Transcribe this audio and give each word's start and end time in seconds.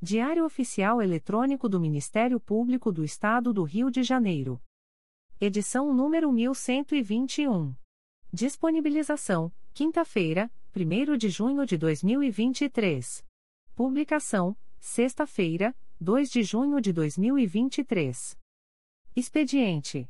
Diário 0.00 0.44
Oficial 0.44 1.02
Eletrônico 1.02 1.68
do 1.68 1.80
Ministério 1.80 2.38
Público 2.38 2.92
do 2.92 3.02
Estado 3.02 3.52
do 3.52 3.64
Rio 3.64 3.90
de 3.90 4.04
Janeiro. 4.04 4.62
Edição 5.40 5.92
número 5.92 6.30
1121. 6.30 7.74
Disponibilização: 8.32 9.52
quinta-feira, 9.74 10.48
1 10.72 11.16
de 11.16 11.28
junho 11.28 11.66
de 11.66 11.76
2023. 11.76 13.26
Publicação: 13.74 14.56
sexta-feira, 14.78 15.74
2 16.00 16.30
de 16.30 16.44
junho 16.44 16.80
de 16.80 16.92
2023. 16.92 18.38
Expediente: 19.16 20.08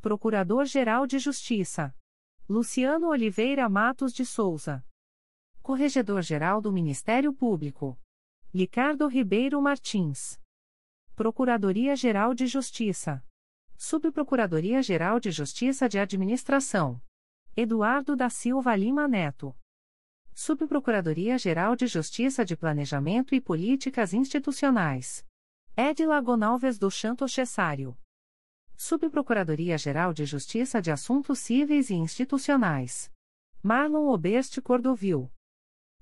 Procurador-Geral 0.00 1.06
de 1.06 1.18
Justiça 1.18 1.94
Luciano 2.48 3.08
Oliveira 3.08 3.68
Matos 3.68 4.14
de 4.14 4.24
Souza. 4.24 4.82
Corregedor-Geral 5.60 6.62
do 6.62 6.72
Ministério 6.72 7.30
Público. 7.34 7.98
Ricardo 8.54 9.06
Ribeiro 9.06 9.62
Martins. 9.62 10.38
Procuradoria-Geral 11.14 12.34
de 12.34 12.46
Justiça. 12.46 13.24
Subprocuradoria-Geral 13.78 15.18
de 15.18 15.30
Justiça 15.30 15.88
de 15.88 15.98
Administração. 15.98 17.00
Eduardo 17.56 18.14
da 18.14 18.28
Silva 18.28 18.76
Lima 18.76 19.08
Neto. 19.08 19.56
Subprocuradoria-Geral 20.34 21.74
de 21.74 21.86
Justiça 21.86 22.44
de 22.44 22.54
Planejamento 22.54 23.34
e 23.34 23.40
Políticas 23.40 24.12
Institucionais. 24.12 25.26
Edila 25.74 26.20
Gonalves 26.20 26.78
do 26.78 26.90
Chanto 26.90 27.26
Cessário. 27.26 27.96
Subprocuradoria-Geral 28.76 30.12
de 30.12 30.26
Justiça 30.26 30.82
de 30.82 30.90
Assuntos 30.90 31.38
Cíveis 31.38 31.88
e 31.88 31.94
Institucionais. 31.94 33.10
Marlon 33.62 34.12
Oberste 34.12 34.60
Cordovil. 34.60 35.32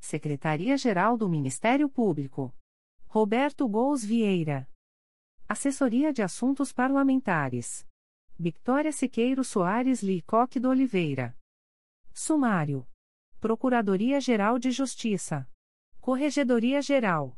Secretaria-Geral 0.00 1.16
do 1.16 1.28
Ministério 1.28 1.88
Público. 1.88 2.54
Roberto 3.06 3.68
Gous 3.68 4.04
Vieira. 4.04 4.68
Assessoria 5.48 6.12
de 6.12 6.22
Assuntos 6.22 6.72
Parlamentares. 6.72 7.86
Victoria 8.38 8.92
Siqueiro 8.92 9.42
Soares 9.42 10.02
Licoque 10.02 10.60
do 10.60 10.68
Oliveira. 10.68 11.36
Sumário. 12.12 12.86
Procuradoria-Geral 13.40 14.58
de 14.58 14.70
Justiça. 14.70 15.48
Corregedoria-Geral. 16.00 17.36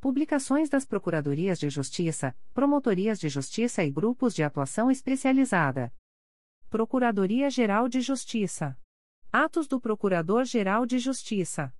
Publicações 0.00 0.68
das 0.68 0.86
Procuradorias 0.86 1.58
de 1.58 1.68
Justiça, 1.68 2.34
Promotorias 2.54 3.20
de 3.20 3.28
Justiça 3.28 3.84
e 3.84 3.90
Grupos 3.90 4.34
de 4.34 4.42
Atuação 4.42 4.90
Especializada. 4.90 5.94
Procuradoria-Geral 6.70 7.88
de 7.88 8.00
Justiça. 8.00 8.78
Atos 9.30 9.68
do 9.68 9.80
Procurador-Geral 9.80 10.86
de 10.86 10.98
Justiça 10.98 11.74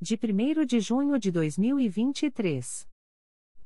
de 0.00 0.14
1 0.14 0.64
de 0.64 0.78
junho 0.78 1.18
de 1.18 1.32
2023. 1.32 2.86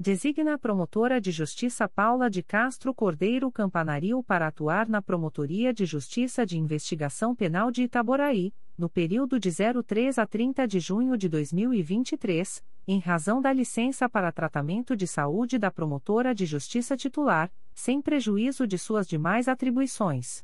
Designa 0.00 0.54
a 0.54 0.58
promotora 0.58 1.20
de 1.20 1.30
justiça 1.30 1.86
Paula 1.86 2.30
de 2.30 2.42
Castro 2.42 2.94
Cordeiro 2.94 3.52
Campanaril 3.52 4.22
para 4.22 4.46
atuar 4.46 4.88
na 4.88 5.02
Promotoria 5.02 5.74
de 5.74 5.84
Justiça 5.84 6.46
de 6.46 6.58
Investigação 6.58 7.36
Penal 7.36 7.70
de 7.70 7.82
Itaboraí, 7.82 8.54
no 8.78 8.88
período 8.88 9.38
de 9.38 9.50
03 9.50 10.18
a 10.18 10.26
30 10.26 10.66
de 10.66 10.80
junho 10.80 11.18
de 11.18 11.28
2023, 11.28 12.64
em 12.88 12.98
razão 12.98 13.42
da 13.42 13.52
licença 13.52 14.08
para 14.08 14.32
tratamento 14.32 14.96
de 14.96 15.06
saúde 15.06 15.58
da 15.58 15.70
promotora 15.70 16.34
de 16.34 16.46
justiça 16.46 16.96
titular, 16.96 17.52
sem 17.74 18.00
prejuízo 18.00 18.66
de 18.66 18.78
suas 18.78 19.06
demais 19.06 19.48
atribuições 19.48 20.42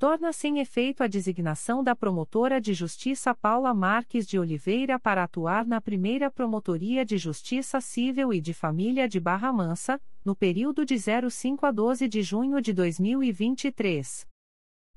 torna-se 0.00 0.48
em 0.48 0.60
efeito 0.60 1.02
a 1.02 1.06
designação 1.06 1.84
da 1.84 1.94
promotora 1.94 2.58
de 2.58 2.72
justiça 2.72 3.34
Paula 3.34 3.74
Marques 3.74 4.26
de 4.26 4.38
Oliveira 4.38 4.98
para 4.98 5.22
atuar 5.22 5.66
na 5.66 5.78
primeira 5.78 6.30
Promotoria 6.30 7.04
de 7.04 7.18
Justiça 7.18 7.82
Civil 7.82 8.32
e 8.32 8.40
de 8.40 8.54
Família 8.54 9.06
de 9.06 9.20
Barra 9.20 9.52
Mansa, 9.52 10.00
no 10.24 10.34
período 10.34 10.86
de 10.86 10.96
05 10.98 11.66
a 11.66 11.70
12 11.70 12.08
de 12.08 12.22
junho 12.22 12.62
de 12.62 12.72
2023. 12.72 14.26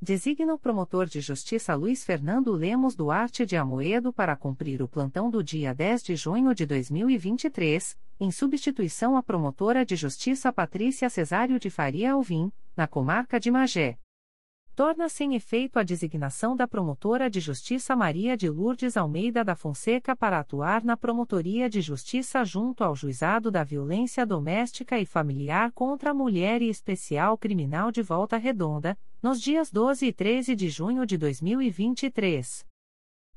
Designa 0.00 0.54
o 0.54 0.58
promotor 0.58 1.06
de 1.06 1.20
justiça 1.20 1.74
Luiz 1.74 2.04
Fernando 2.04 2.52
Lemos 2.52 2.94
Duarte 2.94 3.44
de 3.44 3.56
Amoedo 3.56 4.12
para 4.12 4.36
cumprir 4.36 4.80
o 4.80 4.88
plantão 4.88 5.28
do 5.28 5.42
dia 5.42 5.74
10 5.74 6.04
de 6.04 6.16
junho 6.16 6.54
de 6.54 6.64
2023, 6.64 7.98
em 8.20 8.30
substituição 8.30 9.16
à 9.16 9.22
promotora 9.22 9.84
de 9.84 9.96
justiça 9.96 10.52
Patrícia 10.52 11.10
Cesário 11.10 11.58
de 11.58 11.68
Faria 11.68 12.12
Alvim, 12.12 12.52
na 12.76 12.86
comarca 12.86 13.40
de 13.40 13.50
Magé 13.50 13.98
torna-se 14.78 15.24
em 15.24 15.34
efeito 15.34 15.76
a 15.80 15.82
designação 15.82 16.54
da 16.54 16.64
promotora 16.64 17.28
de 17.28 17.40
justiça 17.40 17.96
Maria 17.96 18.36
de 18.36 18.48
Lourdes 18.48 18.96
Almeida 18.96 19.44
da 19.44 19.56
Fonseca 19.56 20.14
para 20.14 20.38
atuar 20.38 20.84
na 20.84 20.96
Promotoria 20.96 21.68
de 21.68 21.80
Justiça 21.80 22.44
junto 22.44 22.84
ao 22.84 22.94
Juizado 22.94 23.50
da 23.50 23.64
Violência 23.64 24.24
Doméstica 24.24 24.96
e 24.96 25.04
Familiar 25.04 25.72
contra 25.72 26.12
a 26.12 26.14
Mulher 26.14 26.62
e 26.62 26.68
Especial 26.68 27.36
Criminal 27.36 27.90
de 27.90 28.02
Volta 28.02 28.36
Redonda, 28.36 28.96
nos 29.20 29.40
dias 29.40 29.68
12 29.72 30.06
e 30.06 30.12
13 30.12 30.54
de 30.54 30.68
junho 30.68 31.04
de 31.04 31.18
2023. 31.18 32.64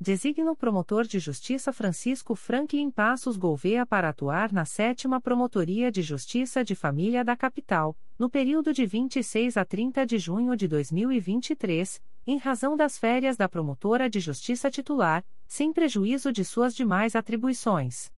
Designa 0.00 0.52
o 0.52 0.54
promotor 0.54 1.04
de 1.04 1.18
justiça 1.18 1.72
Francisco 1.72 2.36
Franklin 2.36 2.88
Passos 2.88 3.36
Gouveia 3.36 3.84
para 3.84 4.10
atuar 4.10 4.52
na 4.52 4.64
sétima 4.64 5.20
Promotoria 5.20 5.90
de 5.90 6.02
Justiça 6.02 6.62
de 6.62 6.76
Família 6.76 7.24
da 7.24 7.36
Capital, 7.36 7.96
no 8.16 8.30
período 8.30 8.72
de 8.72 8.86
26 8.86 9.56
a 9.56 9.64
30 9.64 10.06
de 10.06 10.16
junho 10.16 10.54
de 10.54 10.68
2023, 10.68 12.00
em 12.28 12.38
razão 12.38 12.76
das 12.76 12.96
férias 12.96 13.36
da 13.36 13.48
promotora 13.48 14.08
de 14.08 14.20
justiça 14.20 14.70
titular, 14.70 15.24
sem 15.48 15.72
prejuízo 15.72 16.30
de 16.32 16.44
suas 16.44 16.76
demais 16.76 17.16
atribuições. 17.16 18.08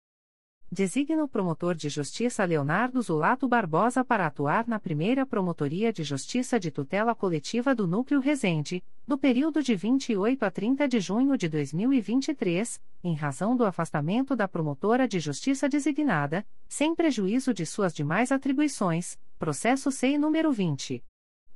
Designa 0.73 1.25
o 1.25 1.29
promotor 1.29 1.75
de 1.75 1.89
justiça 1.89 2.45
Leonardo 2.45 3.03
Zulato 3.03 3.49
Barbosa 3.49 4.05
para 4.05 4.29
atuar 4.29 4.69
na 4.69 4.79
primeira 4.79 5.27
Promotoria 5.27 5.93
de 5.93 6.05
Justiça 6.05 6.61
de 6.61 6.71
Tutela 6.71 7.13
Coletiva 7.13 7.75
do 7.75 7.89
Núcleo 7.89 8.21
Resende, 8.21 8.81
no 9.05 9.19
período 9.19 9.65
de 9.65 9.75
28 9.75 10.45
a 10.45 10.51
30 10.51 10.87
de 10.87 11.01
junho 11.01 11.37
de 11.37 11.49
2023, 11.49 12.81
em 13.03 13.15
razão 13.15 13.57
do 13.57 13.65
afastamento 13.65 14.37
da 14.37 14.47
promotora 14.47 15.09
de 15.09 15.19
justiça 15.19 15.69
designada, 15.69 16.47
sem 16.69 16.95
prejuízo 16.95 17.53
de 17.53 17.67
suas 17.67 17.93
demais 17.93 18.31
atribuições, 18.31 19.19
processo 19.41 19.91
SEI 19.91 20.19
número 20.19 20.53
20. 20.53 21.03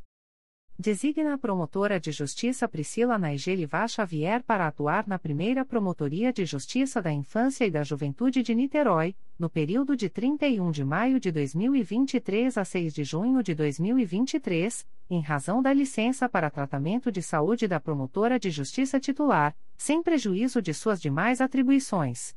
Designa 0.78 1.36
a 1.36 1.38
promotora 1.38 2.02
de 2.02 2.12
justiça 2.12 2.68
Priscila 2.68 3.18
Naigeli 3.18 3.66
Vá 3.66 3.88
Xavier 3.88 4.44
para 4.44 4.68
atuar 4.68 5.08
na 5.08 5.18
primeira 5.18 5.64
Promotoria 5.64 6.34
de 6.34 6.46
Justiça 6.46 7.02
da 7.02 7.14
Infância 7.14 7.66
e 7.66 7.72
da 7.72 7.82
Juventude 7.82 8.44
de 8.44 8.54
Niterói, 8.54 9.16
no 9.40 9.50
período 9.50 9.96
de 9.96 10.10
31 10.10 10.72
de 10.72 10.84
maio 10.84 11.18
de 11.18 11.32
2023 11.32 12.58
a 12.58 12.66
6 12.66 12.94
de 12.94 13.06
junho 13.06 13.42
de 13.42 13.56
2023, 13.56 14.86
em 15.10 15.22
razão 15.22 15.62
da 15.62 15.72
licença 15.72 16.28
para 16.28 16.50
tratamento 16.50 17.10
de 17.10 17.22
saúde 17.22 17.70
da 17.70 17.80
promotora 17.80 18.38
de 18.38 18.50
justiça 18.50 19.00
titular, 19.00 19.56
sem 19.78 20.04
prejuízo 20.04 20.62
de 20.62 20.74
suas 20.74 21.00
demais 21.02 21.40
atribuições. 21.40 22.36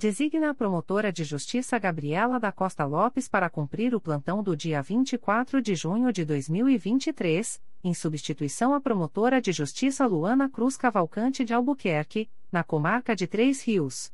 Designa 0.00 0.50
a 0.50 0.54
promotora 0.54 1.10
de 1.10 1.24
justiça 1.24 1.76
Gabriela 1.76 2.38
da 2.38 2.52
Costa 2.52 2.84
Lopes 2.84 3.26
para 3.26 3.50
cumprir 3.50 3.96
o 3.96 4.00
plantão 4.00 4.44
do 4.44 4.56
dia 4.56 4.80
24 4.80 5.60
de 5.60 5.74
junho 5.74 6.12
de 6.12 6.24
2023, 6.24 7.60
em 7.82 7.92
substituição 7.92 8.72
à 8.72 8.80
promotora 8.80 9.40
de 9.40 9.50
justiça 9.50 10.06
Luana 10.06 10.48
Cruz 10.48 10.76
Cavalcante 10.76 11.44
de 11.44 11.52
Albuquerque, 11.52 12.30
na 12.52 12.62
comarca 12.62 13.16
de 13.16 13.26
Três 13.26 13.60
Rios. 13.64 14.12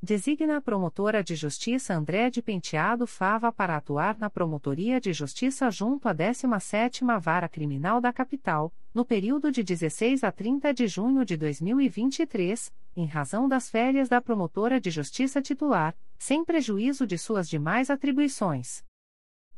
Designa 0.00 0.58
a 0.58 0.60
promotora 0.60 1.24
de 1.24 1.34
justiça 1.34 1.92
André 1.92 2.30
de 2.30 2.40
Penteado 2.40 3.04
Fava 3.04 3.50
para 3.50 3.76
atuar 3.76 4.16
na 4.16 4.30
Promotoria 4.30 5.00
de 5.00 5.12
Justiça 5.12 5.68
junto 5.72 6.08
à 6.08 6.14
17ª 6.14 7.18
Vara 7.18 7.48
Criminal 7.48 8.00
da 8.00 8.12
Capital, 8.12 8.72
no 8.92 9.04
período 9.04 9.52
de 9.52 9.62
16 9.62 10.24
a 10.24 10.32
30 10.32 10.74
de 10.74 10.88
junho 10.88 11.24
de 11.24 11.36
2023, 11.36 12.72
em 12.96 13.06
razão 13.06 13.48
das 13.48 13.70
férias 13.70 14.08
da 14.08 14.20
promotora 14.20 14.80
de 14.80 14.90
justiça 14.90 15.40
titular, 15.40 15.96
sem 16.18 16.44
prejuízo 16.44 17.06
de 17.06 17.16
suas 17.16 17.48
demais 17.48 17.88
atribuições. 17.88 18.84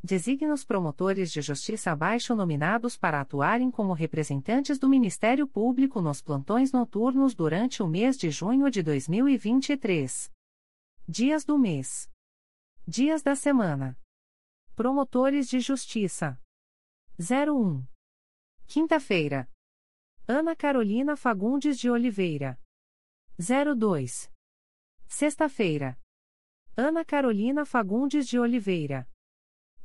Designa 0.04 0.52
os 0.52 0.64
promotores 0.64 1.30
de 1.30 1.40
justiça 1.40 1.92
abaixo 1.92 2.34
nominados 2.34 2.96
para 2.96 3.20
atuarem 3.20 3.70
como 3.70 3.92
representantes 3.92 4.76
do 4.76 4.88
Ministério 4.88 5.46
Público 5.46 6.00
nos 6.00 6.20
plantões 6.20 6.72
noturnos 6.72 7.34
durante 7.34 7.82
o 7.82 7.86
mês 7.86 8.18
de 8.18 8.28
junho 8.28 8.68
de 8.68 8.82
2023. 8.82 10.30
Dias 11.08 11.44
do 11.44 11.56
mês. 11.56 12.10
Dias 12.86 13.22
da 13.22 13.36
semana. 13.36 13.96
Promotores 14.74 15.48
de 15.48 15.60
Justiça. 15.60 16.36
01. 17.20 17.84
Quinta-feira. 18.72 19.46
Ana 20.26 20.56
Carolina 20.56 21.14
Fagundes 21.14 21.78
de 21.78 21.90
Oliveira. 21.90 22.58
02. 23.38 24.32
Sexta-feira. 25.06 26.00
Ana 26.74 27.04
Carolina 27.04 27.66
Fagundes 27.66 28.26
de 28.26 28.38
Oliveira. 28.38 29.06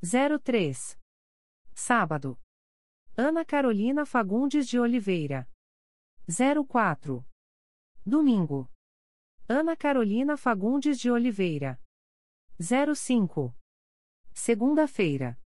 03. 0.01 0.97
Sábado. 1.75 2.39
Ana 3.17 3.43
Carolina 3.43 4.05
Fagundes 4.05 4.69
de 4.69 4.79
Oliveira. 4.79 5.49
04. 6.25 7.27
Domingo. 8.05 8.71
Ana 9.49 9.75
Carolina 9.75 10.37
Fagundes 10.37 10.97
de 10.97 11.11
Oliveira. 11.11 11.77
05. 12.57 13.53
Segunda-feira. 14.33 15.37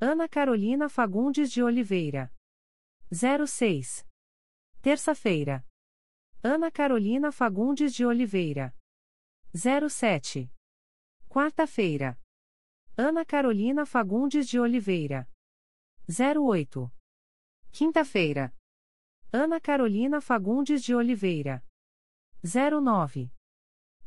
Ana 0.00 0.28
Carolina 0.28 0.88
Fagundes 0.88 1.50
de 1.50 1.64
Oliveira. 1.64 2.32
06. 3.12 4.06
Terça-feira. 4.80 5.66
Ana 6.44 6.70
Carolina 6.70 7.32
Fagundes 7.32 7.92
de 7.92 8.06
Oliveira. 8.06 8.72
07. 9.52 10.48
Quarta-feira. 11.28 12.16
Ana 12.96 13.24
Carolina 13.24 13.84
Fagundes 13.84 14.46
de 14.48 14.60
Oliveira. 14.60 15.28
08. 16.08 16.92
Quinta-feira. 17.72 18.54
Ana 19.32 19.60
Carolina 19.60 20.20
Fagundes 20.20 20.84
de 20.84 20.94
Oliveira. 20.94 21.64
09. 22.44 23.32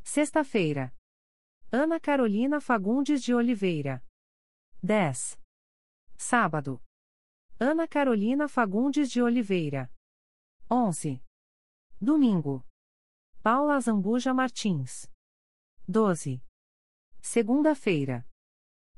Sexta-feira. 0.02 0.96
Ana 1.72 2.00
Carolina 2.00 2.62
Fagundes 2.62 3.22
de 3.22 3.34
Oliveira. 3.34 4.02
10. 4.82 5.38
Sábado. 6.18 6.82
Ana 7.66 7.88
Carolina 7.88 8.50
Fagundes 8.50 9.10
de 9.10 9.22
Oliveira. 9.22 9.90
11. 10.70 11.24
Domingo. 11.98 12.62
Paula 13.42 13.80
Zambuja 13.80 14.34
Martins. 14.34 15.10
12. 15.88 16.44
Segunda-feira. 17.22 18.28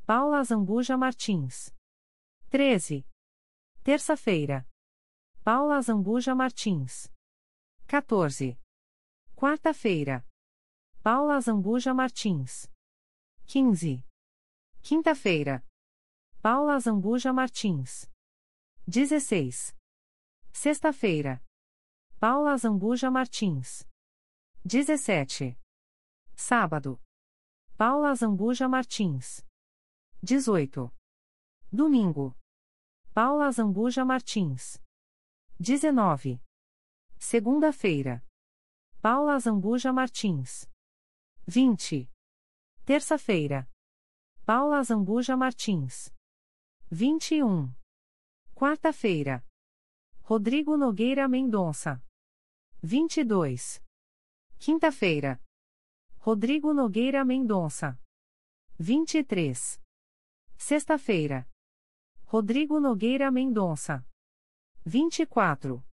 Paula 0.07 0.43
Zambuja 0.43 0.98
Martins. 0.98 1.75
13. 2.50 3.05
Terça-feira. 3.84 4.67
Paula 5.43 5.79
Zambuja 5.84 6.34
Martins. 6.34 7.12
14. 7.86 8.57
Quarta-feira. 9.36 10.25
Paula 11.03 11.39
Zambuja 11.39 11.93
Martins. 11.93 12.67
15. 13.45 14.03
Quinta-feira. 14.81 15.63
Paula 16.41 16.79
Zambuja 16.79 17.31
Martins. 17.31 18.10
16. 18.88 19.74
Sexta-feira. 20.54 21.42
Paula 22.20 22.56
Zambuja 22.56 23.10
Martins. 23.10 23.84
17. 24.63 25.58
Sábado. 26.36 27.01
Paula 27.77 28.13
Zambuja 28.13 28.70
Martins. 28.70 29.44
18. 30.22 30.92
Domingo. 31.72 32.38
Paula 33.12 33.51
Zambuja 33.51 34.06
Martins. 34.06 34.80
19. 35.60 36.39
Segunda-feira. 37.18 38.24
Paula 39.01 39.39
Zambuja 39.39 39.92
Martins. 39.92 40.70
20. 41.48 42.08
Terça-feira. 42.86 43.68
Paula 44.46 44.84
Zambuja 44.84 45.36
Martins. 45.36 46.12
21. 46.92 47.74
Quarta-feira. 48.57 49.45
Rodrigo 50.21 50.77
Nogueira 50.77 51.27
Mendonça. 51.27 52.01
22. 52.81 53.83
Quinta-feira. 54.57 55.43
Rodrigo 56.19 56.74
Nogueira 56.74 57.25
Mendonça. 57.25 58.00
23. 58.79 59.81
Sexta-feira. 60.57 61.45
Rodrigo 62.24 62.79
Nogueira 62.79 63.29
Mendonça. 63.29 64.07
24. 64.85 65.85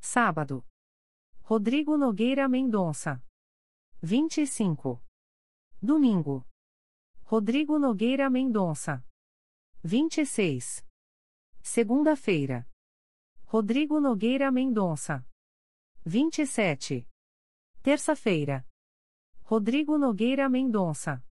Sábado. 0.00 0.66
Rodrigo 1.42 1.98
Nogueira 1.98 2.48
Mendonça. 2.48 3.22
25. 4.00 4.98
Domingo. 5.82 6.48
Rodrigo 7.22 7.78
Nogueira 7.78 8.30
Mendonça. 8.30 9.04
26. 9.84 10.90
Segunda-feira. 11.62 12.68
Rodrigo 13.46 14.00
Nogueira 14.00 14.50
Mendonça. 14.50 15.24
27. 16.04 17.08
Terça-feira. 17.82 18.66
Rodrigo 19.42 19.96
Nogueira 19.96 20.48
Mendonça. 20.48 21.24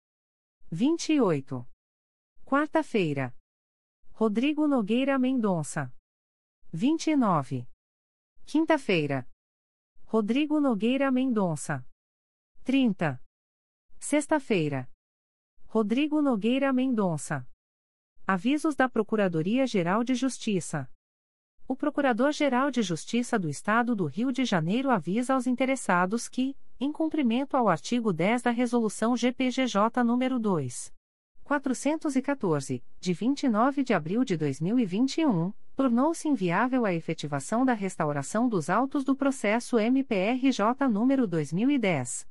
28. 0.71 1.67
Quarta-feira. 2.45 3.37
Rodrigo 4.13 4.69
Nogueira 4.69 5.19
Mendonça. 5.19 5.93
29. 6.73 7.67
Quinta-feira. 8.47 9.29
Rodrigo 10.05 10.61
Nogueira 10.61 11.11
Mendonça. 11.11 11.85
30. 12.65 13.23
Sexta-feira. 13.99 14.89
Rodrigo 15.67 16.23
Nogueira 16.23 16.73
Mendonça. 16.73 17.47
Avisos 18.33 18.77
da 18.77 18.89
Procuradoria-Geral 18.89 20.05
de 20.05 20.15
Justiça. 20.15 20.89
O 21.67 21.75
Procurador-Geral 21.75 22.71
de 22.71 22.81
Justiça 22.81 23.37
do 23.37 23.49
Estado 23.49 23.93
do 23.93 24.07
Rio 24.07 24.31
de 24.31 24.45
Janeiro 24.45 24.89
avisa 24.89 25.35
aos 25.35 25.49
interessados 25.49 26.29
que, 26.29 26.57
em 26.79 26.93
cumprimento 26.93 27.57
ao 27.57 27.69
artigo 27.69 28.13
10 28.13 28.43
da 28.43 28.53
Resolução 28.53 29.17
GPGJ 29.17 30.05
nº 30.05 30.39
2. 30.39 30.95
414, 31.43 32.85
de 33.01 33.13
29 33.13 33.83
de 33.83 33.93
abril 33.93 34.23
de 34.23 34.37
2021, 34.37 35.53
tornou-se 35.75 36.29
inviável 36.29 36.85
a 36.85 36.95
efetivação 36.95 37.65
da 37.65 37.73
restauração 37.73 38.49
dos 38.49 38.71
autos 38.71 39.03
do 39.03 39.17
processo 39.17 39.77
MPRJ 39.77 40.87
número 40.89 41.27
2010 41.27 42.29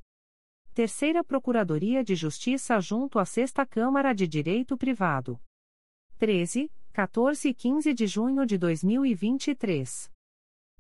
Terceira 0.74 1.22
Procuradoria 1.22 2.01
de 2.01 2.15
Justiça 2.15 2.80
junto 2.80 3.20
à 3.20 3.25
Sexta 3.25 3.65
Câmara 3.65 4.13
de 4.13 4.25
Direito 4.25 4.77
Privado. 4.77 5.38
13, 6.18 6.72
14 6.94 7.50
e 7.50 7.53
15 7.53 7.94
de 7.94 8.08
junho 8.08 8.46
de 8.46 8.58
2023. 8.58 10.10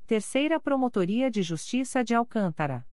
Terceira 0.07 0.61
Promotoria 0.61 1.29
de 1.29 1.43
Justiça 1.43 2.05
de 2.05 2.15
Alcântara. 2.15 2.87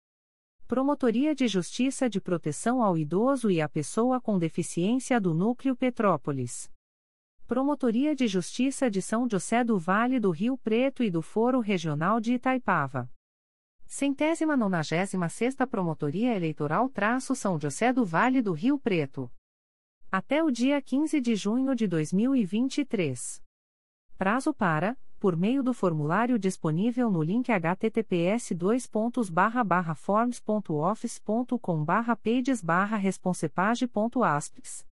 Promotoria 0.68 1.34
de 1.34 1.48
Justiça 1.48 2.10
de 2.10 2.20
Proteção 2.20 2.82
ao 2.82 2.98
Idoso 2.98 3.50
e 3.50 3.58
à 3.58 3.66
Pessoa 3.66 4.20
com 4.20 4.38
Deficiência 4.38 5.18
do 5.18 5.32
Núcleo 5.32 5.75
Petrópolis. 5.75 6.70
Promotoria 7.46 8.14
de 8.14 8.26
Justiça 8.26 8.90
de 8.90 9.00
São 9.00 9.26
José 9.26 9.64
do 9.64 9.78
Vale 9.78 10.20
do 10.20 10.30
Rio 10.30 10.58
Preto 10.58 11.02
e 11.02 11.10
do 11.10 11.22
Foro 11.22 11.60
Regional 11.60 12.20
de 12.20 12.34
Itaipava. 12.34 13.10
Centésima 13.87 14.58
nonagésima 14.58 15.30
sexta 15.30 15.66
Promotoria 15.66 16.37
Eleitoral 16.37 16.90
traço 16.90 17.34
São 17.34 17.58
José 17.58 17.90
do 17.90 18.04
Vale 18.04 18.42
do 18.42 18.52
Rio 18.52 18.78
Preto. 18.78 19.32
Até 20.12 20.44
o 20.44 20.50
dia 20.50 20.82
15 20.82 21.18
de 21.18 21.34
junho 21.34 21.75
de 21.75 21.88
2023. 21.88 23.42
Prazo 24.18 24.52
para 24.52 24.98
por 25.18 25.37
meio 25.37 25.62
do 25.62 25.75
formulário 25.75 26.38
disponível 26.38 27.10
no 27.10 27.22
link 27.22 27.50
https 27.50 28.50
forms.office.com 29.96 31.84
pages 32.22 32.62
responsepageaspx 33.00 34.87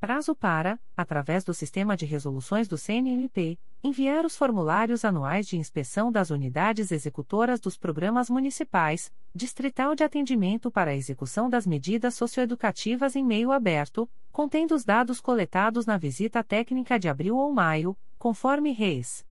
Prazo 0.00 0.34
para, 0.34 0.80
através 0.96 1.44
do 1.44 1.52
sistema 1.52 1.94
de 1.94 2.06
resoluções 2.06 2.66
do 2.66 2.78
CNMP, 2.78 3.58
enviar 3.82 4.26
os 4.26 4.36
formulários 4.36 5.04
anuais 5.04 5.46
de 5.46 5.56
inspeção 5.56 6.12
das 6.12 6.30
unidades 6.30 6.92
executoras 6.92 7.58
dos 7.60 7.78
programas 7.78 8.28
municipais, 8.28 9.10
Distrital 9.34 9.94
de 9.94 10.04
Atendimento 10.04 10.70
para 10.70 10.90
a 10.90 10.96
Execução 10.96 11.48
das 11.48 11.66
Medidas 11.66 12.14
Socioeducativas 12.14 13.16
em 13.16 13.24
Meio 13.24 13.50
Aberto, 13.50 14.08
contendo 14.30 14.74
os 14.74 14.84
dados 14.84 15.20
coletados 15.20 15.86
na 15.86 15.96
visita 15.96 16.44
técnica 16.44 16.98
de 16.98 17.08
abril 17.08 17.36
ou 17.36 17.52
maio, 17.52 17.96
conforme 18.18 18.72
Reis. 18.72 19.24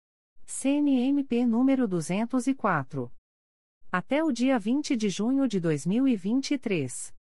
CNMP 0.46 1.44
número 1.44 1.86
204. 1.86 3.12
Até 3.92 4.24
o 4.24 4.32
dia 4.32 4.58
20 4.58 4.96
de 4.96 5.10
junho 5.10 5.46
de 5.46 5.60
2023. 5.60 7.17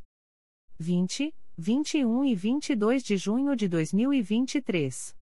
20, 0.80 1.34
21 1.56 2.24
e 2.24 2.34
22 2.34 3.04
de 3.04 3.16
junho 3.16 3.54
de 3.54 3.68
2023. 3.68 5.16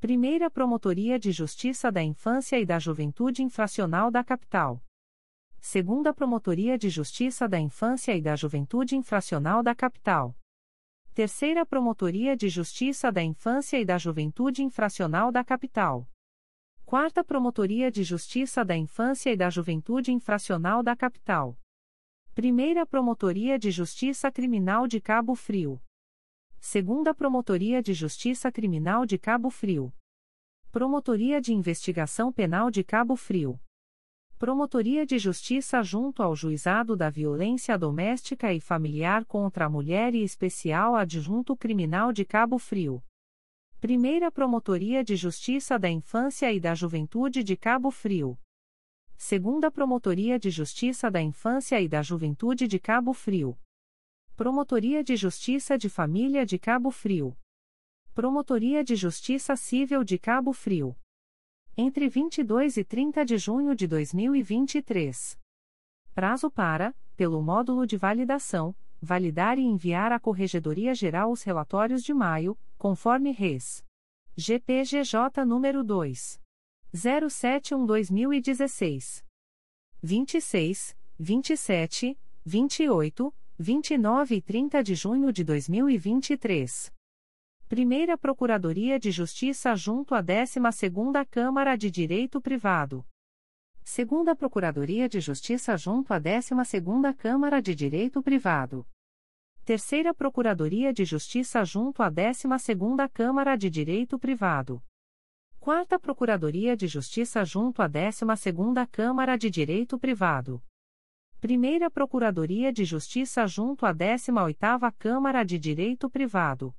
Primeira 0.00 0.50
Promotoria 0.50 1.16
de 1.16 1.30
Justiça 1.30 1.92
da 1.92 2.02
Infância 2.02 2.58
e 2.58 2.66
da 2.66 2.80
Juventude 2.80 3.44
Infracional 3.44 4.10
da 4.10 4.24
Capital. 4.24 4.82
Segunda 5.60 6.14
Promotoria 6.14 6.78
de 6.78 6.88
Justiça 6.88 7.48
da 7.48 7.58
Infância 7.58 8.16
e 8.16 8.22
da 8.22 8.34
Juventude 8.34 8.96
Infracional 8.96 9.62
da 9.62 9.74
Capital. 9.74 10.34
Terceira 11.12 11.66
Promotoria 11.66 12.36
de 12.36 12.48
Justiça 12.48 13.10
da 13.12 13.22
Infância 13.22 13.78
e 13.78 13.84
da 13.84 13.98
Juventude 13.98 14.62
Infracional 14.62 15.30
da 15.32 15.44
Capital. 15.44 16.08
Quarta 16.86 17.22
Promotoria 17.22 17.90
de 17.90 18.02
Justiça 18.02 18.64
da 18.64 18.76
Infância 18.76 19.30
e 19.30 19.36
da 19.36 19.50
Juventude 19.50 20.12
Infracional 20.12 20.82
da 20.82 20.96
Capital. 20.96 21.58
Primeira 22.34 22.86
Promotoria 22.86 23.58
de 23.58 23.70
Justiça 23.70 24.30
Criminal 24.30 24.86
de 24.86 25.00
Cabo 25.00 25.34
Frio. 25.34 25.82
Segunda 26.60 27.12
Promotoria 27.12 27.82
de 27.82 27.92
Justiça 27.92 28.50
Criminal 28.50 29.04
de 29.04 29.18
Cabo 29.18 29.50
Frio. 29.50 29.92
Promotoria 30.70 31.40
de 31.40 31.52
Investigação 31.52 32.32
Penal 32.32 32.70
de 32.70 32.84
Cabo 32.84 33.16
Frio. 33.16 33.60
Promotoria 34.38 35.04
de 35.04 35.18
Justiça 35.18 35.82
junto 35.82 36.22
ao 36.22 36.36
Juizado 36.36 36.94
da 36.94 37.10
Violência 37.10 37.76
Doméstica 37.76 38.54
e 38.54 38.60
Familiar 38.60 39.24
contra 39.24 39.66
a 39.66 39.68
Mulher 39.68 40.14
e 40.14 40.22
Especial 40.22 40.94
Adjunto 40.94 41.56
Criminal 41.56 42.12
de 42.12 42.24
Cabo 42.24 42.56
Frio. 42.56 43.02
Primeira 43.80 44.30
Promotoria 44.30 45.02
de 45.02 45.16
Justiça 45.16 45.76
da 45.76 45.90
Infância 45.90 46.52
e 46.52 46.60
da 46.60 46.72
Juventude 46.72 47.42
de 47.42 47.56
Cabo 47.56 47.90
Frio. 47.90 48.38
Segunda 49.16 49.72
Promotoria 49.72 50.38
de 50.38 50.50
Justiça 50.50 51.10
da 51.10 51.20
Infância 51.20 51.80
e 51.80 51.88
da 51.88 52.00
Juventude 52.00 52.68
de 52.68 52.78
Cabo 52.78 53.12
Frio. 53.12 53.58
Promotoria 54.36 55.02
de 55.02 55.16
Justiça 55.16 55.76
de 55.76 55.88
Família 55.88 56.46
de 56.46 56.60
Cabo 56.60 56.92
Frio. 56.92 57.36
Promotoria 58.14 58.84
de 58.84 58.94
Justiça 58.94 59.56
Civil 59.56 60.04
de 60.04 60.16
Cabo 60.16 60.52
Frio 60.52 60.96
entre 61.80 62.08
22 62.08 62.76
e 62.76 62.82
30 62.82 63.24
de 63.24 63.38
junho 63.38 63.72
de 63.72 63.86
2023. 63.86 65.38
Prazo 66.12 66.50
para, 66.50 66.92
pelo 67.16 67.40
módulo 67.40 67.86
de 67.86 67.96
validação, 67.96 68.74
validar 69.00 69.60
e 69.60 69.62
enviar 69.62 70.10
à 70.10 70.18
Corregedoria 70.18 70.92
Geral 70.92 71.30
os 71.30 71.44
relatórios 71.44 72.02
de 72.02 72.12
maio, 72.12 72.58
conforme 72.76 73.30
res. 73.30 73.84
GPGJ 74.36 75.44
número 75.46 75.84
2. 75.84 76.40
071-2016. 76.92 79.24
26, 80.02 80.96
27, 81.16 82.18
28, 82.44 83.32
29 83.56 84.34
e 84.34 84.42
30 84.42 84.82
de 84.82 84.96
junho 84.96 85.32
de 85.32 85.44
2023. 85.44 86.97
Primeira 87.68 88.16
Procuradoria 88.16 88.98
de 88.98 89.10
Justiça 89.10 89.76
junto 89.76 90.14
à 90.14 90.22
12ª 90.22 91.26
Câmara 91.26 91.76
de 91.76 91.90
Direito 91.90 92.40
Privado. 92.40 93.04
Segunda 93.84 94.34
Procuradoria 94.34 95.06
de 95.06 95.20
Justiça 95.20 95.76
junto 95.76 96.14
à 96.14 96.18
12ª 96.18 97.14
Câmara 97.14 97.60
de 97.60 97.74
Direito 97.74 98.22
Privado. 98.22 98.86
Terceira 99.66 100.14
Procuradoria 100.14 100.94
de 100.94 101.04
Justiça 101.04 101.62
junto 101.62 102.02
à 102.02 102.10
12ª 102.10 103.06
Câmara 103.10 103.54
de 103.54 103.68
Direito 103.68 104.18
Privado. 104.18 104.82
Quarta 105.60 105.98
Procuradoria 105.98 106.74
de 106.74 106.86
Justiça 106.86 107.44
junto 107.44 107.82
à 107.82 107.88
12ª 107.88 108.88
Câmara 108.90 109.36
de 109.36 109.50
Direito 109.50 109.98
Privado. 109.98 110.62
Primeira 111.38 111.90
Procuradoria 111.90 112.72
de 112.72 112.86
Justiça 112.86 113.46
junto 113.46 113.84
à 113.84 113.92
18ª 113.92 114.90
Câmara 114.98 115.44
de 115.44 115.58
Direito 115.58 116.08
Privado. 116.08 116.74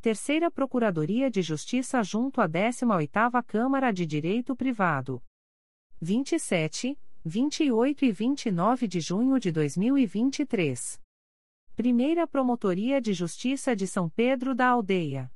Terceira 0.00 0.48
Procuradoria 0.48 1.28
de 1.28 1.42
Justiça 1.42 2.00
junto 2.04 2.40
à 2.40 2.48
18ª 2.48 3.42
Câmara 3.44 3.90
de 3.90 4.06
Direito 4.06 4.54
Privado. 4.54 5.20
27, 6.00 6.96
28 7.24 8.04
e 8.04 8.12
29 8.12 8.86
de 8.86 9.00
junho 9.00 9.40
de 9.40 9.50
2023. 9.50 11.00
Primeira 11.74 12.28
Promotoria 12.28 13.00
de 13.00 13.12
Justiça 13.12 13.74
de 13.74 13.88
São 13.88 14.08
Pedro 14.08 14.54
da 14.54 14.68
Aldeia. 14.68 15.32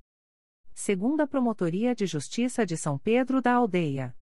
Segunda 0.73 1.27
Promotoria 1.27 1.93
de 1.93 2.07
Justiça 2.07 2.65
de 2.65 2.77
São 2.77 2.97
Pedro 3.01 3.43
da 3.43 3.55
Aldeia. 3.55 4.17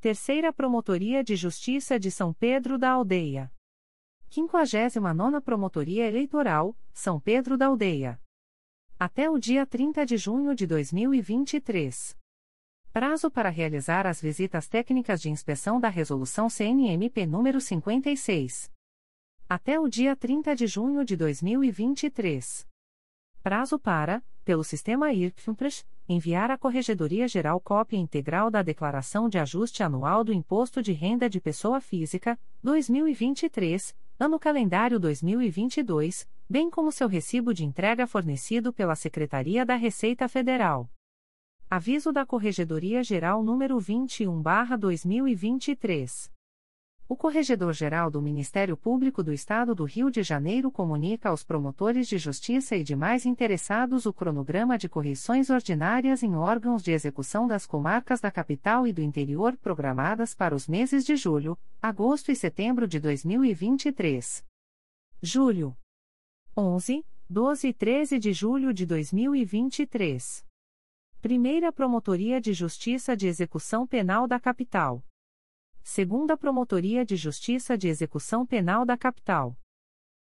Terceira 0.00 0.52
Promotoria 0.52 1.22
de 1.22 1.36
Justiça 1.36 1.96
de 1.96 2.10
São 2.10 2.34
Pedro 2.34 2.76
da 2.76 2.90
Aldeia. 2.90 3.52
59ª 4.32 5.40
Promotoria 5.40 6.08
Eleitoral, 6.08 6.76
São 6.92 7.20
Pedro 7.20 7.56
da 7.56 7.66
Aldeia 7.68 8.20
até 9.00 9.30
o 9.30 9.38
dia 9.38 9.64
30 9.64 10.04
de 10.04 10.18
junho 10.18 10.54
de 10.54 10.66
2023. 10.66 12.14
Prazo 12.92 13.30
para 13.30 13.48
realizar 13.48 14.06
as 14.06 14.20
visitas 14.20 14.68
técnicas 14.68 15.22
de 15.22 15.30
inspeção 15.30 15.80
da 15.80 15.88
Resolução 15.88 16.50
CNMP 16.50 17.24
número 17.24 17.62
56. 17.62 18.70
Até 19.48 19.80
o 19.80 19.88
dia 19.88 20.14
30 20.14 20.54
de 20.54 20.66
junho 20.66 21.02
de 21.02 21.16
2023. 21.16 22.68
Prazo 23.42 23.78
para, 23.78 24.22
pelo 24.44 24.62
sistema 24.62 25.10
IRCFMPRES, 25.10 25.86
enviar 26.06 26.50
à 26.50 26.58
Corregedoria 26.58 27.26
Geral 27.26 27.58
cópia 27.58 27.96
integral 27.96 28.50
da 28.50 28.60
Declaração 28.60 29.30
de 29.30 29.38
Ajuste 29.38 29.82
Anual 29.82 30.22
do 30.22 30.30
Imposto 30.30 30.82
de 30.82 30.92
Renda 30.92 31.26
de 31.26 31.40
Pessoa 31.40 31.80
Física, 31.80 32.38
2023, 32.62 33.96
ano 34.18 34.38
calendário 34.38 35.00
2022, 35.00 36.28
bem 36.50 36.68
como 36.68 36.90
seu 36.90 37.06
recibo 37.06 37.54
de 37.54 37.64
entrega 37.64 38.08
fornecido 38.08 38.72
pela 38.72 38.96
Secretaria 38.96 39.64
da 39.64 39.76
Receita 39.76 40.28
Federal. 40.28 40.90
Aviso 41.70 42.12
da 42.12 42.26
Corregedoria 42.26 43.04
Geral 43.04 43.44
número 43.44 43.78
21/2023. 43.78 46.28
O 47.08 47.14
Corregedor-Geral 47.14 48.10
do 48.10 48.20
Ministério 48.20 48.76
Público 48.76 49.22
do 49.22 49.32
Estado 49.32 49.76
do 49.76 49.84
Rio 49.84 50.10
de 50.10 50.24
Janeiro 50.24 50.72
comunica 50.72 51.28
aos 51.28 51.44
promotores 51.44 52.08
de 52.08 52.18
justiça 52.18 52.74
e 52.74 52.82
demais 52.82 53.24
interessados 53.24 54.04
o 54.04 54.12
cronograma 54.12 54.76
de 54.76 54.88
correições 54.88 55.50
ordinárias 55.50 56.24
em 56.24 56.34
órgãos 56.34 56.82
de 56.82 56.90
execução 56.90 57.46
das 57.46 57.64
comarcas 57.64 58.20
da 58.20 58.32
capital 58.32 58.88
e 58.88 58.92
do 58.92 59.00
interior 59.00 59.56
programadas 59.56 60.34
para 60.34 60.52
os 60.52 60.66
meses 60.66 61.04
de 61.04 61.14
julho, 61.14 61.56
agosto 61.80 62.32
e 62.32 62.34
setembro 62.34 62.88
de 62.88 62.98
2023. 62.98 64.44
Julho 65.22 65.76
11, 66.56 67.06
12 67.28 67.68
e 67.68 67.72
13 67.72 68.18
de 68.18 68.32
julho 68.32 68.74
de 68.74 68.84
2023. 68.84 70.44
Primeira 71.22 71.72
Promotoria 71.72 72.40
de 72.40 72.52
Justiça 72.52 73.16
de 73.16 73.28
Execução 73.28 73.86
Penal 73.86 74.26
da 74.26 74.40
Capital. 74.40 75.04
Segunda 75.80 76.36
Promotoria 76.36 77.04
de 77.06 77.14
Justiça 77.14 77.78
de 77.78 77.86
Execução 77.86 78.44
Penal 78.44 78.84
da 78.84 78.96
Capital. 78.96 79.56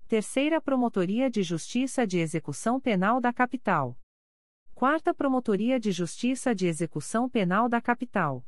Terceira 0.07 0.62
Promotoria 0.62 1.29
de 1.29 1.43
Justiça 1.43 2.07
de 2.07 2.19
Execução 2.19 2.79
Penal 2.79 3.19
da 3.19 3.33
Capital. 3.33 3.99
Quarta 4.73 5.13
Promotoria 5.13 5.77
de 5.77 5.91
Justiça 5.91 6.55
de 6.55 6.67
Execução 6.67 7.29
Penal 7.29 7.67
da 7.67 7.81
Capital. 7.81 8.45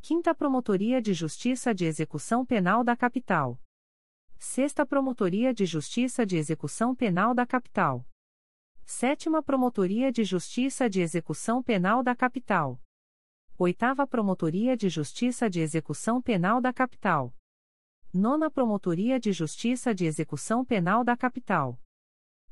Quinta 0.00 0.32
Promotoria 0.34 1.02
de 1.02 1.12
Justiça 1.14 1.74
de 1.74 1.84
Execução 1.84 2.46
Penal 2.46 2.84
da 2.84 2.96
Capital. 2.96 3.60
Sexta 4.44 4.84
Promotoria 4.84 5.54
de 5.54 5.64
Justiça 5.64 6.26
de 6.26 6.36
Execução 6.36 6.96
Penal 6.96 7.32
da 7.32 7.46
Capital. 7.46 8.04
Sétima 8.84 9.40
Promotoria 9.40 10.10
de 10.10 10.24
Justiça 10.24 10.90
de 10.90 11.00
Execução 11.00 11.62
Penal 11.62 12.02
da 12.02 12.12
Capital. 12.16 12.82
Oitava 13.56 14.04
Promotoria 14.04 14.76
de 14.76 14.88
Justiça 14.88 15.48
de 15.48 15.60
Execução 15.60 16.20
Penal 16.20 16.60
da 16.60 16.72
Capital. 16.72 17.32
Nona 18.12 18.50
Promotoria 18.50 19.20
de 19.20 19.30
Justiça 19.32 19.94
de 19.94 20.06
Execução 20.06 20.64
Penal 20.64 21.04
da 21.04 21.16
Capital. 21.16 21.80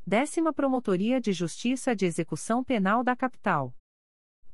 Décima 0.06 0.52
Promotoria 0.52 1.20
de 1.20 1.32
Justiça 1.32 1.94
de 1.94 2.06
Execução 2.06 2.62
Penal 2.62 3.02
da 3.02 3.16
Capital. 3.16 3.74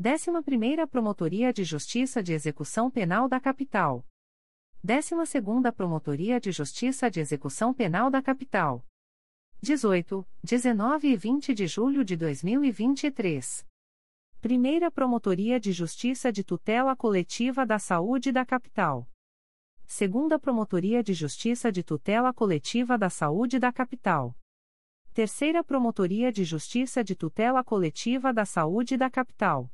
Décima 0.01 0.43
Primeira 0.43 0.87
Promotoria 0.87 1.53
de 1.53 1.65
Justiça 1.65 2.23
de 2.23 2.33
Execução 2.33 2.91
Penal 2.91 3.29
da 3.29 3.39
Capital. 3.39 4.07
12ª 4.85 5.73
Promotoria 5.73 6.41
de 6.41 6.53
Justiça 6.53 7.11
de 7.11 7.21
Execução 7.21 7.75
Penal 7.75 8.11
da 8.11 8.23
Capital. 8.23 8.85
18, 9.61 10.27
19 10.45 11.09
e 11.09 11.17
20 11.17 11.55
de 11.55 11.67
julho 11.67 12.05
de 12.05 12.17
2023. 12.17 13.67
Primeira 14.41 14.91
Promotoria 14.91 15.59
de 15.59 15.73
Justiça 15.73 16.31
de 16.31 16.45
Tutela 16.45 16.95
Coletiva 16.95 17.67
da 17.67 17.79
Saúde 17.79 18.31
da 18.31 18.45
Capital. 18.45 19.09
Segunda 19.87 20.39
Promotoria 20.39 21.03
de 21.03 21.15
Justiça 21.15 21.73
de 21.73 21.83
Tutela 21.83 22.33
Coletiva 22.33 22.99
da 22.99 23.09
Saúde 23.09 23.59
da 23.59 23.73
Capital. 23.73 24.37
Terceira 25.15 25.65
Promotoria 25.65 26.31
de 26.31 26.45
Justiça 26.45 27.03
de 27.03 27.17
Tutela 27.17 27.65
Coletiva 27.65 28.33
da 28.33 28.45
Saúde 28.45 28.97
da 28.97 29.11
Capital. 29.11 29.71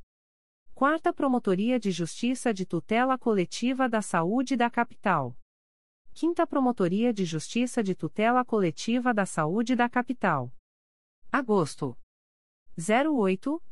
Quarta 0.75 1.13
Promotoria 1.13 1.79
de 1.79 1.91
Justiça 1.91 2.51
de 2.51 2.65
Tutela 2.65 3.15
Coletiva 3.15 3.87
da 3.87 4.01
Saúde 4.01 4.57
da 4.57 4.71
Capital. 4.71 5.37
Quinta 6.15 6.47
Promotoria 6.47 7.13
de 7.13 7.25
Justiça 7.25 7.83
de 7.83 7.93
Tutela 7.93 8.43
Coletiva 8.43 9.13
da 9.13 9.23
Saúde 9.23 9.75
da 9.75 9.87
Capital. 9.87 10.51
Agosto. 11.31 11.95
08, 12.75 13.63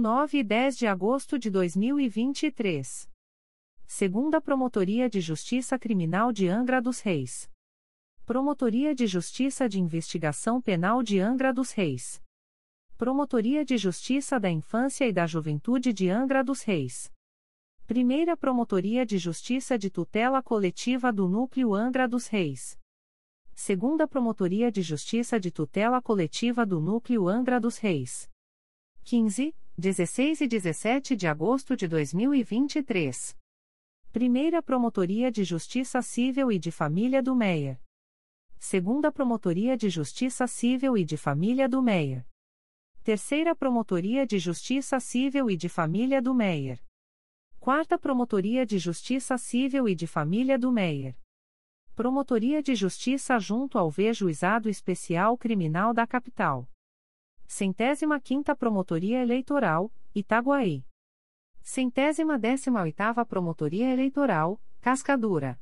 09 0.00 0.38
e 0.38 0.42
10 0.42 0.78
de 0.78 0.86
agosto 0.86 1.38
de 1.38 1.50
2023. 1.50 3.10
Segunda 3.86 4.40
Promotoria 4.40 5.08
de 5.08 5.20
Justiça 5.20 5.78
Criminal 5.78 6.32
de 6.32 6.48
Angra 6.48 6.80
dos 6.80 7.00
Reis. 7.00 7.50
Promotoria 8.24 8.94
de 8.94 9.06
Justiça 9.06 9.68
de 9.68 9.78
Investigação 9.78 10.62
Penal 10.62 11.02
de 11.02 11.20
Angra 11.20 11.52
dos 11.52 11.72
Reis. 11.72 12.22
Promotoria 12.98 13.64
de 13.64 13.78
Justiça 13.78 14.40
da 14.40 14.50
Infância 14.50 15.06
e 15.06 15.12
da 15.12 15.24
Juventude 15.24 15.92
de 15.92 16.10
Angra 16.10 16.42
dos 16.42 16.62
Reis. 16.62 17.08
Primeira 17.86 18.36
Promotoria 18.36 19.06
de 19.06 19.18
Justiça 19.18 19.78
de 19.78 19.88
Tutela 19.88 20.42
Coletiva 20.42 21.12
do 21.12 21.28
Núcleo 21.28 21.76
Angra 21.76 22.08
dos 22.08 22.26
Reis. 22.26 22.76
Segunda 23.54 24.08
Promotoria 24.08 24.72
de 24.72 24.82
Justiça 24.82 25.38
de 25.38 25.52
Tutela 25.52 26.02
Coletiva 26.02 26.66
do 26.66 26.80
Núcleo 26.80 27.28
Angra 27.28 27.60
dos 27.60 27.78
Reis. 27.78 28.28
15, 29.04 29.54
16 29.78 30.40
e 30.40 30.48
17 30.48 31.14
de 31.14 31.28
agosto 31.28 31.76
de 31.76 31.86
2023. 31.86 33.38
Primeira 34.10 34.60
Promotoria 34.60 35.30
de 35.30 35.44
Justiça 35.44 36.02
Civil 36.02 36.50
e 36.50 36.58
de 36.58 36.72
Família 36.72 37.22
do 37.22 37.36
Meia. 37.36 37.80
Segunda 38.58 39.12
Promotoria 39.12 39.76
de 39.76 39.88
Justiça 39.88 40.48
Civil 40.48 40.98
e 40.98 41.04
de 41.04 41.16
Família 41.16 41.68
do 41.68 41.80
Meia. 41.80 42.27
Terceira 43.08 43.56
Promotoria 43.56 44.26
de 44.26 44.38
Justiça 44.38 45.00
Civil 45.00 45.50
e 45.50 45.56
de 45.56 45.66
Família 45.66 46.20
do 46.20 46.34
Meier. 46.34 46.78
Quarta 47.58 47.98
Promotoria 47.98 48.66
de 48.66 48.78
Justiça 48.78 49.38
Civil 49.38 49.88
e 49.88 49.94
de 49.94 50.06
Família 50.06 50.58
do 50.58 50.70
Meier. 50.70 51.16
Promotoria 51.94 52.62
de 52.62 52.74
Justiça 52.74 53.38
junto 53.38 53.78
ao 53.78 53.90
V-Juizado 53.90 54.68
Especial 54.68 55.38
Criminal 55.38 55.94
da 55.94 56.06
Capital. 56.06 56.68
Centésima 57.46 58.20
Quinta 58.20 58.54
Promotoria 58.54 59.22
Eleitoral, 59.22 59.90
Itaguaí. 60.14 60.84
Centésima 61.62 62.38
décima 62.38 62.82
oitava 62.82 63.24
Promotoria 63.24 63.90
Eleitoral, 63.90 64.60
Cascadura. 64.82 65.58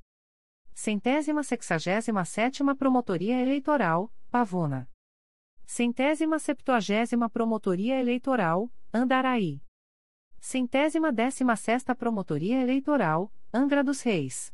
Centésima 0.75 1.45
sexagésima 1.45 2.25
sétima 2.25 2.75
Promotoria 2.75 3.41
Eleitoral, 3.41 4.13
Pavona. 4.33 4.91
Centésima 5.69 6.39
septuagésima 6.39 7.29
Promotoria 7.29 7.99
Eleitoral, 7.99 8.71
Andaraí. 8.93 9.61
Centésima 10.41 11.11
décima 11.11 11.57
sexta 11.57 11.93
Promotoria 11.93 12.63
Eleitoral, 12.63 13.29
Angra 13.53 13.83
dos 13.83 14.01
Reis. 14.01 14.53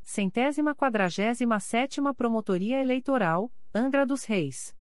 Centésima 0.00 0.74
quadragésima 0.74 1.60
sétima 1.60 2.14
Promotoria 2.14 2.80
Eleitoral, 2.80 3.52
Angra 3.72 4.06
dos 4.06 4.24
Reis. 4.24 4.74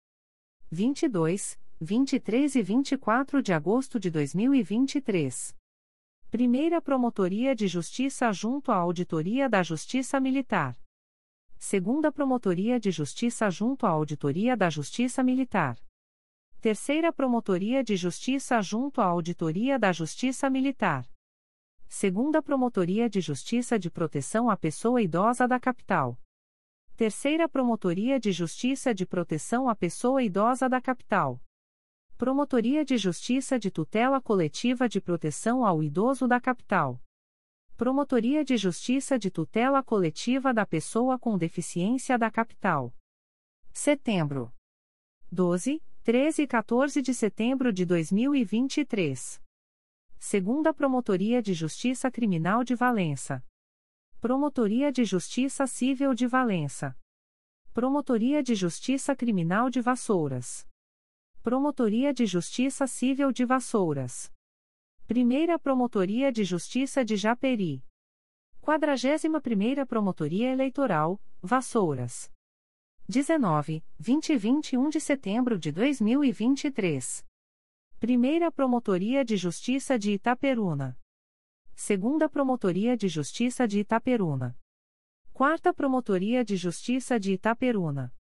22, 0.71 1.59
23 1.81 2.55
e 2.55 2.63
24 2.63 3.43
de 3.43 3.53
agosto 3.53 3.99
de 3.99 4.11
2023. 4.11 5.57
Primeira 6.31 6.81
Promotoria 6.81 7.55
de 7.55 7.67
Justiça 7.67 8.31
junto 8.33 8.71
à 8.71 8.77
Auditoria 8.77 9.49
da 9.49 9.65
Justiça 9.65 10.21
Militar. 10.21 10.79
Segunda 11.61 12.13
Promotoria 12.13 12.79
de 12.79 12.93
Justiça 12.93 13.51
junto 13.51 13.85
à 13.85 13.91
Auditoria 13.91 14.57
da 14.57 14.71
Justiça 14.71 15.25
Militar. 15.25 15.77
Terceira 16.61 17.13
Promotoria 17.13 17.83
de 17.83 17.97
Justiça 17.97 18.63
junto 18.63 19.01
à 19.01 19.07
Auditoria 19.07 19.77
da 19.77 19.91
Justiça 19.91 20.49
Militar. 20.49 21.05
Segunda 21.89 22.41
Promotoria 22.41 23.11
de 23.11 23.21
Justiça 23.21 23.77
de 23.77 23.91
Proteção 23.91 24.49
à 24.49 24.57
Pessoa 24.57 25.03
Idosa 25.03 25.49
da 25.49 25.59
Capital. 25.59 26.17
Terceira 26.97 27.49
Promotoria 27.49 28.21
de 28.21 28.31
Justiça 28.31 28.95
de 28.95 29.05
Proteção 29.05 29.69
à 29.69 29.75
Pessoa 29.75 30.23
Idosa 30.23 30.69
da 30.69 30.81
Capital. 30.81 31.43
Promotoria 32.17 32.85
de 32.85 32.97
Justiça 32.97 33.59
de 33.59 33.69
Tutela 33.71 34.21
Coletiva 34.21 34.89
de 34.89 35.01
Proteção 35.01 35.67
ao 35.67 35.83
Idoso 35.83 36.29
da 36.29 36.41
Capital. 36.41 37.03
Promotoria 37.79 38.45
de 38.45 38.57
Justiça 38.57 39.17
de 39.17 39.31
Tutela 39.31 39.85
Coletiva 39.85 40.53
da 40.53 40.67
Pessoa 40.67 41.17
com 41.17 41.39
Deficiência 41.39 42.19
da 42.19 42.29
Capital. 42.29 42.93
Setembro. 43.73 44.53
12, 45.31 45.81
13 46.03 46.43
e 46.43 46.47
14 46.49 47.01
de 47.01 47.15
setembro 47.15 47.73
de 47.73 47.87
2023. 47.87 49.41
Segunda 50.19 50.75
Promotoria 50.75 51.41
de 51.41 51.55
Justiça 51.55 52.11
Criminal 52.11 52.65
de 52.65 52.75
Valença. 52.75 53.47
Promotoria 54.21 54.91
de 54.91 55.05
Justiça 55.05 55.65
Civil 55.69 56.15
de 56.15 56.27
Valença. 56.27 56.99
Promotoria 57.73 58.43
de 58.43 58.57
Justiça 58.57 59.15
Criminal 59.15 59.71
de 59.71 59.81
Vassouras. 59.81 60.67
Promotoria 61.45 62.13
de 62.13 62.27
Justiça 62.27 62.89
Civil 62.89 63.31
de 63.31 63.45
Vassouras. 63.45 64.33
Primeira 65.09 65.59
Promotoria 65.59 66.31
de 66.31 66.45
Justiça 66.45 67.03
de 67.03 67.17
Japeri. 67.17 67.83
41ª 68.61 69.87
Promotoria 69.87 70.53
Eleitoral, 70.53 71.19
Vassouras. 71.41 72.31
19, 73.09 73.83
20 73.99 74.35
e 74.35 74.37
21 74.37 74.91
de 74.91 75.01
setembro 75.01 75.59
de 75.59 75.73
2023. 75.73 77.25
Primeira 77.99 78.53
Promotoria 78.53 79.25
de 79.25 79.39
Justiça 79.39 79.99
de 79.99 80.13
Itaperuna. 80.13 80.95
Segunda 81.75 82.29
Promotoria 82.29 82.95
de 82.95 83.09
Justiça 83.09 83.67
de 83.67 83.81
Itaperuna. 83.81 84.55
Quarta 85.33 85.73
Promotoria 85.73 86.45
de 86.45 86.55
Justiça 86.55 87.19
de 87.19 87.33
Itaperuna. 87.33 88.15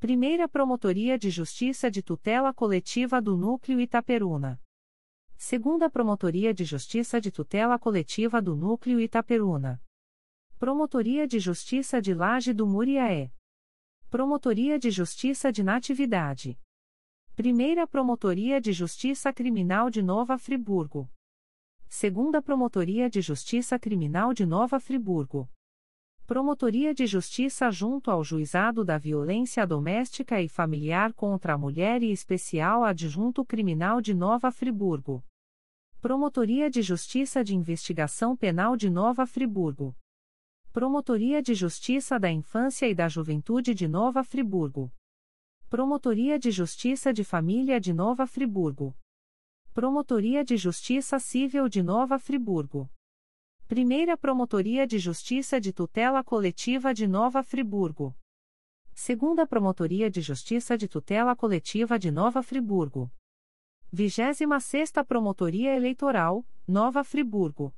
Primeira 0.00 0.48
Promotoria 0.48 1.16
de 1.16 1.30
Justiça 1.30 1.88
de 1.88 2.02
Tutela 2.02 2.52
Coletiva 2.52 3.22
do 3.22 3.36
Núcleo 3.36 3.78
Itaperuna. 3.80 4.60
Segunda 5.40 5.88
Promotoria 5.88 6.52
de 6.52 6.64
Justiça 6.64 7.20
de 7.20 7.30
Tutela 7.30 7.78
Coletiva 7.78 8.42
do 8.42 8.56
Núcleo 8.56 8.98
Itaperuna. 8.98 9.80
Promotoria 10.58 11.28
de 11.28 11.38
Justiça 11.38 12.02
de 12.02 12.12
Laje 12.12 12.52
do 12.52 12.66
Muriaé. 12.66 13.30
Promotoria 14.10 14.80
de 14.80 14.90
Justiça 14.90 15.52
de 15.52 15.62
Natividade. 15.62 16.58
Primeira 17.36 17.86
Promotoria 17.86 18.60
de 18.60 18.72
Justiça 18.72 19.32
Criminal 19.32 19.88
de 19.88 20.02
Nova 20.02 20.36
Friburgo. 20.38 21.08
Segunda 21.88 22.42
Promotoria 22.42 23.08
de 23.08 23.20
Justiça 23.20 23.78
Criminal 23.78 24.34
de 24.34 24.44
Nova 24.44 24.80
Friburgo. 24.80 25.48
Promotoria 26.28 26.92
de 26.92 27.06
Justiça 27.06 27.70
junto 27.70 28.10
ao 28.10 28.22
Juizado 28.22 28.84
da 28.84 28.98
Violência 28.98 29.66
Doméstica 29.66 30.42
e 30.42 30.46
Familiar 30.46 31.14
contra 31.14 31.54
a 31.54 31.56
Mulher 31.56 32.02
e 32.02 32.12
Especial 32.12 32.84
Adjunto 32.84 33.42
Criminal 33.46 33.98
de 34.02 34.12
Nova 34.12 34.52
Friburgo. 34.52 35.24
Promotoria 36.02 36.70
de 36.70 36.82
Justiça 36.82 37.42
de 37.42 37.56
Investigação 37.56 38.36
Penal 38.36 38.76
de 38.76 38.90
Nova 38.90 39.24
Friburgo. 39.24 39.96
Promotoria 40.70 41.40
de 41.40 41.54
Justiça 41.54 42.20
da 42.20 42.30
Infância 42.30 42.86
e 42.86 42.94
da 42.94 43.08
Juventude 43.08 43.72
de 43.72 43.88
Nova 43.88 44.22
Friburgo. 44.22 44.92
Promotoria 45.70 46.38
de 46.38 46.50
Justiça 46.50 47.10
de 47.10 47.24
Família 47.24 47.80
de 47.80 47.94
Nova 47.94 48.26
Friburgo. 48.26 48.94
Promotoria 49.72 50.44
de 50.44 50.58
Justiça 50.58 51.18
Civil 51.18 51.70
de 51.70 51.82
Nova 51.82 52.18
Friburgo. 52.18 52.86
Primeira 53.68 54.16
Promotoria 54.16 54.86
de 54.86 54.98
Justiça 54.98 55.60
de 55.60 55.74
Tutela 55.74 56.24
Coletiva 56.24 56.94
de 56.94 57.06
Nova 57.06 57.42
Friburgo. 57.42 58.16
Segunda 58.94 59.46
Promotoria 59.46 60.10
de 60.10 60.22
Justiça 60.22 60.74
de 60.74 60.88
Tutela 60.88 61.36
Coletiva 61.36 61.98
de 61.98 62.10
Nova 62.10 62.42
Friburgo. 62.42 63.12
26 63.92 64.92
Promotoria 65.06 65.76
Eleitoral, 65.76 66.46
Nova 66.66 67.04
Friburgo. 67.04 67.74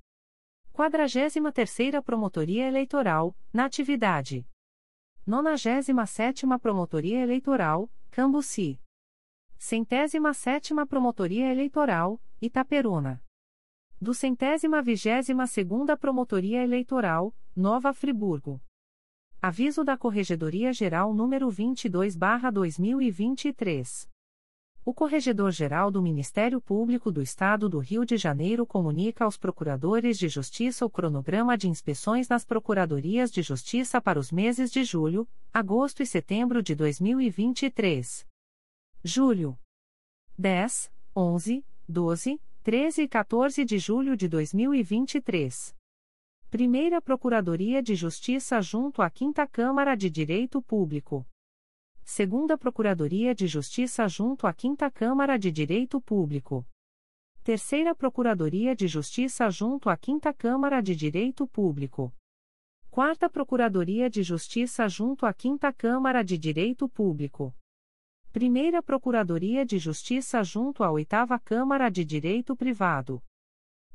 43 0.73 2.01
Promotoria 2.05 2.69
Eleitoral, 2.69 3.37
Natividade. 3.53 4.47
97 5.27 6.47
Promotoria 6.63 7.19
Eleitoral, 7.19 7.91
Cambuci. 8.13 8.81
Centésima 9.59 10.33
sétima 10.35 10.87
Promotoria 10.87 11.51
Eleitoral, 11.51 12.23
Itaperuna 12.41 13.21
do 14.01 14.15
centésima 14.15 14.81
vigésima 14.81 15.47
segunda 15.47 15.95
Promotoria 15.95 16.63
Eleitoral, 16.63 17.35
Nova 17.55 17.93
Friburgo. 17.93 18.59
Aviso 19.43 19.85
da 19.85 19.95
Corregedoria 19.95 20.73
Geral 20.73 21.13
número 21.13 21.51
22/2023. 21.51 24.09
O 24.83 24.95
Corregedor-Geral 24.95 25.91
do 25.91 26.01
Ministério 26.01 26.63
Público 26.63 27.13
do 27.13 27.21
Estado 27.21 27.69
do 27.69 27.79
Rio 27.79 28.07
de 28.07 28.17
Janeiro 28.17 28.67
comunica 28.67 29.27
aos 29.27 29.37
procuradores 29.37 30.19
de 30.19 30.31
justiça 30.31 30.87
o 30.87 30.91
cronograma 30.91 31.59
de 31.59 31.69
inspeções 31.69 32.27
nas 32.27 32.47
Procuradorias 32.47 33.31
de 33.31 33.43
Justiça 33.43 34.01
para 34.01 34.19
os 34.19 34.33
meses 34.33 34.71
de 34.71 34.83
julho, 34.83 35.29
agosto 35.53 36.03
e 36.03 36.07
setembro 36.07 36.63
de 36.63 36.75
2023. 36.75 38.27
Julho: 39.05 39.59
10, 40.39 40.91
11, 41.15 41.63
12, 41.87 42.41
13 42.63 43.05
e 43.05 43.09
14 43.09 43.65
de 43.65 43.79
julho 43.79 44.15
de 44.15 44.29
2023. 44.29 45.75
Primeira 46.51 47.01
Procuradoria 47.01 47.83
de 47.83 47.95
Justiça 47.95 48.61
junto 48.61 49.01
à 49.01 49.09
Quinta 49.09 49.47
Câmara 49.47 49.95
de 49.95 50.11
Direito 50.11 50.61
Público. 50.61 51.27
Segunda 52.05 52.59
Procuradoria 52.59 53.35
de 53.35 53.47
Justiça 53.47 54.07
junto 54.09 54.47
à 54.47 54.53
Quinta 54.53 54.91
Câmara 54.91 55.39
de 55.39 55.51
Direito 55.51 56.03
Público. 56.03 56.67
Terceira 57.43 57.95
Procuradoria 57.95 58.77
de 58.77 58.87
Justiça 58.87 59.49
junto 59.49 59.89
à 59.89 59.97
Quinta 59.97 60.31
Câmara 60.35 60.83
de 60.83 60.95
Direito 60.95 61.47
Público. 61.47 62.13
Quarta 62.91 63.31
Procuradoria 63.31 64.11
de 64.11 64.23
Justiça 64.23 64.87
junto 64.87 65.25
à 65.25 65.33
Quinta 65.33 65.73
Câmara 65.73 66.23
de 66.23 66.37
Direito 66.37 66.87
Público. 66.91 67.55
Primeira 68.33 68.81
Procuradoria 68.81 69.67
de 69.67 69.77
Justiça 69.77 70.45
junto 70.45 70.85
à 70.85 70.91
Oitava 70.93 71.37
Câmara 71.37 71.91
de 71.91 72.05
Direito 72.05 72.55
Privado. 72.55 73.21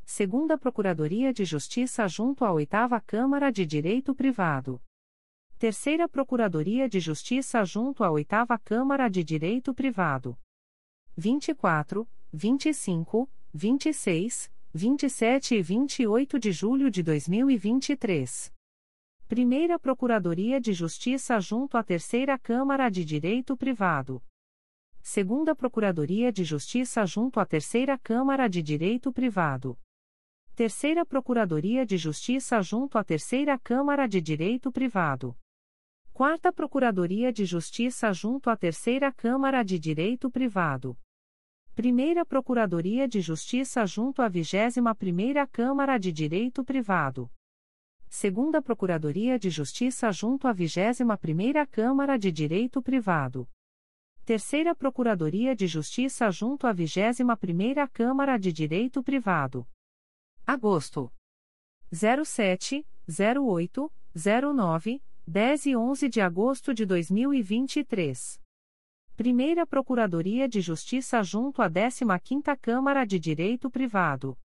Segunda 0.04 0.58
Procuradoria 0.58 1.32
de 1.32 1.46
Justiça 1.46 2.06
junto 2.10 2.44
à 2.44 2.52
Oitava 2.52 3.00
Câmara 3.00 3.50
de 3.50 3.66
Direito 3.66 4.14
Privado. 4.14 4.82
Terceira 5.58 6.10
Procuradoria 6.10 6.90
de 6.90 7.00
Justiça 7.00 7.64
junto 7.64 8.04
à 8.04 8.12
Oitava 8.12 8.60
Câmara 8.60 9.08
de 9.08 9.24
Direito 9.24 9.74
Privado. 9.74 10.38
24, 11.16 12.06
25, 12.34 13.30
26, 13.54 14.52
27 14.74 15.56
e 15.56 15.62
28 15.62 16.38
de 16.38 16.52
julho 16.52 16.92
de 16.92 17.02
2023. 17.02 18.55
Primeira 19.28 19.80
Procuradoria 19.80 20.62
de 20.62 20.72
Justiça 20.72 21.40
junto 21.40 21.78
à 21.78 21.84
Terceira 21.84 22.38
Câmara 22.38 22.90
de 22.90 23.04
Direito 23.04 23.58
Privado. 23.58 24.22
Segunda 25.02 25.56
Procuradoria 25.56 26.32
de 26.32 26.44
Justiça 26.44 27.04
junto 27.08 27.40
à 27.40 27.46
Terceira 27.46 27.98
Câmara 27.98 28.48
de 28.48 28.62
Direito 28.62 29.12
Privado. 29.12 29.80
Terceira 30.56 31.04
Procuradoria 31.04 31.88
de 31.88 31.98
Justiça 31.98 32.62
junto 32.62 33.00
à 33.00 33.04
Terceira 33.04 33.58
Câmara 33.58 34.08
de 34.08 34.22
Direito 34.22 34.72
Privado. 34.72 35.36
Quarta 36.14 36.54
Procuradoria 36.54 37.34
de 37.34 37.46
Justiça 37.46 38.14
junto 38.14 38.48
à 38.52 38.56
Terceira 38.56 39.12
Câmara 39.12 39.64
de 39.64 39.80
Direito 39.80 40.30
Privado. 40.30 40.96
Primeira 41.74 42.24
Procuradoria 42.24 43.08
de 43.08 43.22
Justiça 43.22 43.88
junto 43.88 44.22
à 44.22 44.30
21ª 44.30 45.48
Câmara 45.52 45.98
de 45.98 46.12
Direito 46.12 46.64
Privado. 46.64 47.28
Segunda 48.18 48.62
Procuradoria 48.62 49.38
de 49.38 49.50
Justiça 49.50 50.10
junto 50.10 50.48
à 50.48 50.56
21ª 50.56 51.68
Câmara 51.68 52.18
de 52.18 52.32
Direito 52.32 52.82
Privado. 52.82 53.46
Terceira 54.24 54.74
Procuradoria 54.74 55.54
de 55.54 55.68
Justiça 55.68 56.32
junto 56.32 56.66
à 56.66 56.74
21ª 56.74 57.86
Câmara 57.90 58.38
de 58.38 58.54
Direito 58.54 59.04
Privado. 59.04 59.68
Agosto. 60.48 61.12
07, 61.92 62.88
08, 63.06 63.92
09, 64.16 65.04
10 65.28 65.66
e 65.66 65.76
11 65.76 66.08
de 66.08 66.22
agosto 66.22 66.74
de 66.74 66.86
2023. 66.86 68.42
Primeira 69.18 69.68
Procuradoria 69.68 70.48
de 70.48 70.62
Justiça 70.62 71.22
junto 71.22 71.62
à 71.62 71.70
15ª 71.70 72.58
Câmara 72.62 73.04
de 73.04 73.20
Direito 73.20 73.70
Privado. 73.70 74.38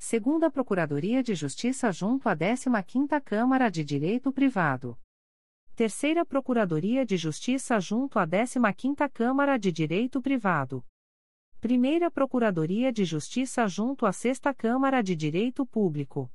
Segunda 0.00 0.48
Procuradoria 0.48 1.24
de 1.24 1.34
Justiça 1.34 1.90
junto 1.90 2.28
à 2.28 2.36
15ª 2.36 3.20
Câmara 3.20 3.68
de 3.68 3.82
Direito 3.82 4.32
Privado. 4.32 4.96
Terceira 5.74 6.24
Procuradoria 6.24 7.04
de 7.04 7.16
Justiça 7.16 7.80
junto 7.80 8.16
à 8.16 8.26
15ª 8.26 9.10
Câmara 9.10 9.58
de 9.58 9.72
Direito 9.72 10.22
Privado. 10.22 10.86
Primeira 11.60 12.12
Procuradoria 12.12 12.92
de 12.92 13.04
Justiça 13.04 13.66
junto 13.66 14.06
à 14.06 14.12
6 14.12 14.38
Câmara 14.56 15.02
de 15.02 15.16
Direito 15.16 15.66
Público. 15.66 16.30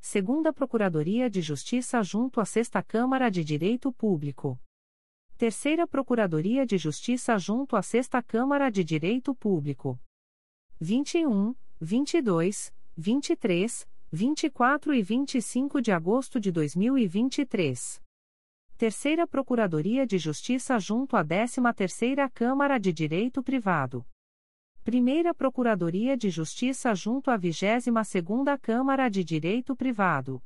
Segunda 0.00 0.52
Procuradoria 0.52 1.30
de 1.30 1.40
Justiça 1.40 2.02
junto 2.02 2.40
à 2.40 2.44
Sexta 2.44 2.82
Câmara 2.82 3.30
de 3.30 3.44
Direito 3.44 3.92
Público. 3.92 4.60
Terceira 5.38 5.86
Procuradoria 5.86 6.66
de 6.66 6.76
Justiça 6.76 7.38
junto 7.38 7.76
à 7.76 7.82
Sexta 7.82 8.20
Câmara 8.20 8.68
de 8.68 8.82
Direito 8.82 9.32
Público. 9.32 9.98
21, 10.80 11.54
22, 11.80 12.74
23, 12.96 13.88
24 14.12 14.94
e 14.94 15.02
25 15.02 15.80
de 15.80 15.92
agosto 15.92 16.40
de 16.40 16.50
2023. 16.50 18.02
Terceira 18.76 19.26
Procuradoria 19.26 20.06
de 20.06 20.18
Justiça 20.18 20.78
junto 20.78 21.16
à 21.16 21.24
13ª 21.24 22.30
Câmara 22.30 22.78
de 22.78 22.92
Direito 22.92 23.42
Privado. 23.42 24.06
Primeira 24.82 25.34
Procuradoria 25.34 26.16
de 26.16 26.30
Justiça 26.30 26.94
junto 26.94 27.30
à 27.30 27.38
22ª 27.38 28.58
Câmara 28.58 29.08
de 29.08 29.22
Direito 29.22 29.76
Privado. 29.76 30.42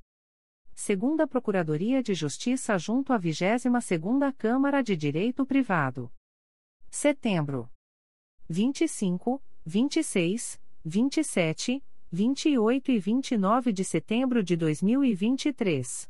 Segunda 0.74 1.26
Procuradoria 1.26 2.02
de 2.02 2.14
Justiça 2.14 2.76
junto 2.76 3.12
à 3.12 3.18
22ª 3.18 4.35
Câmara 4.37 4.83
de 4.83 4.96
Direito 4.96 5.46
Privado. 5.46 6.12
Setembro. 6.90 7.70
25, 8.48 9.40
26, 9.64 10.61
27, 10.85 11.83
28 12.14 12.92
e 12.92 12.98
29 13.00 13.72
de 13.72 13.83
setembro 13.83 14.40
de 14.40 14.57
2023. 14.57 16.09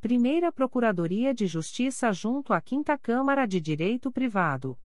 Primeira 0.00 0.50
Procuradoria 0.50 1.32
de 1.32 1.46
Justiça 1.46 2.12
junto 2.12 2.52
à 2.52 2.60
5 2.60 2.98
Câmara 3.00 3.46
de 3.46 3.60
Direito 3.60 4.10
Privado. 4.10 4.76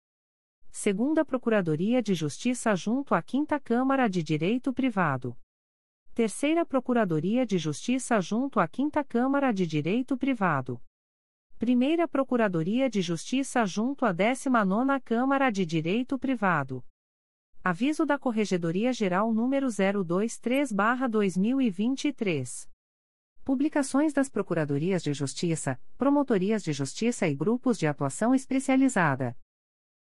Segunda 0.69 1.25
Procuradoria 1.25 1.99
de 1.99 2.13
Justiça 2.13 2.75
junto 2.75 3.15
à 3.15 3.23
Quinta 3.23 3.60
Câmara 3.60 4.08
de 4.08 4.21
Direito 4.21 4.71
Privado. 4.71 5.36
Terceira 6.13 6.63
Procuradoria 6.63 7.43
de 7.43 7.58
Justiça 7.58 8.21
junto 8.21 8.60
à 8.60 8.67
Quinta 8.67 9.03
Câmara 9.03 9.51
de 9.51 9.65
Direito 9.65 10.15
Privado. 10.15 10.79
Primeira 11.58 12.08
Procuradoria 12.08 12.88
de 12.88 13.01
Justiça 13.01 13.65
junto 13.65 14.05
à 14.05 14.13
19ª 14.13 15.01
Câmara 15.01 15.49
de 15.49 15.65
Direito 15.65 16.19
Privado. 16.19 16.86
Aviso 17.67 18.06
da 18.06 18.19
Corregedoria 18.19 18.93
Geral 18.93 19.34
número 19.34 19.69
023/2023. 19.69 22.69
Publicações 23.43 24.13
das 24.13 24.30
Procuradorias 24.30 25.01
de 25.01 25.13
Justiça, 25.13 25.80
Promotorias 25.97 26.62
de 26.62 26.71
Justiça 26.71 27.28
e 27.28 27.34
Grupos 27.34 27.80
de 27.80 27.88
Atuação 27.88 28.36
Especializada. 28.36 29.36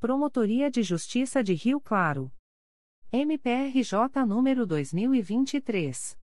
Promotoria 0.00 0.68
de 0.68 0.82
Justiça 0.82 1.40
de 1.40 1.54
Rio 1.54 1.80
Claro. 1.80 2.32
MPRJ 3.12 4.26
número 4.26 4.66
2023. 4.66 6.18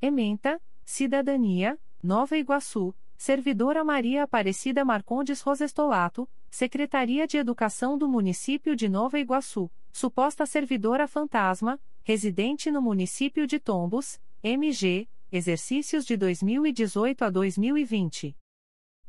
Ementa, 0.00 0.62
Cidadania, 0.84 1.76
Nova 2.00 2.36
Iguaçu, 2.36 2.94
Servidora 3.16 3.82
Maria 3.82 4.22
Aparecida 4.22 4.84
Marcondes 4.84 5.40
Rosestolato, 5.40 6.28
Secretaria 6.48 7.26
de 7.26 7.36
Educação 7.36 7.98
do 7.98 8.08
Município 8.08 8.76
de 8.76 8.88
Nova 8.88 9.18
Iguaçu, 9.18 9.68
suposta 9.92 10.46
servidora 10.46 11.08
fantasma, 11.08 11.80
residente 12.04 12.70
no 12.70 12.80
município 12.80 13.44
de 13.44 13.58
Tombos, 13.58 14.20
MG, 14.40 15.08
exercícios 15.32 16.04
de 16.04 16.16
2018 16.16 17.24
a 17.24 17.30
2020. 17.30 18.36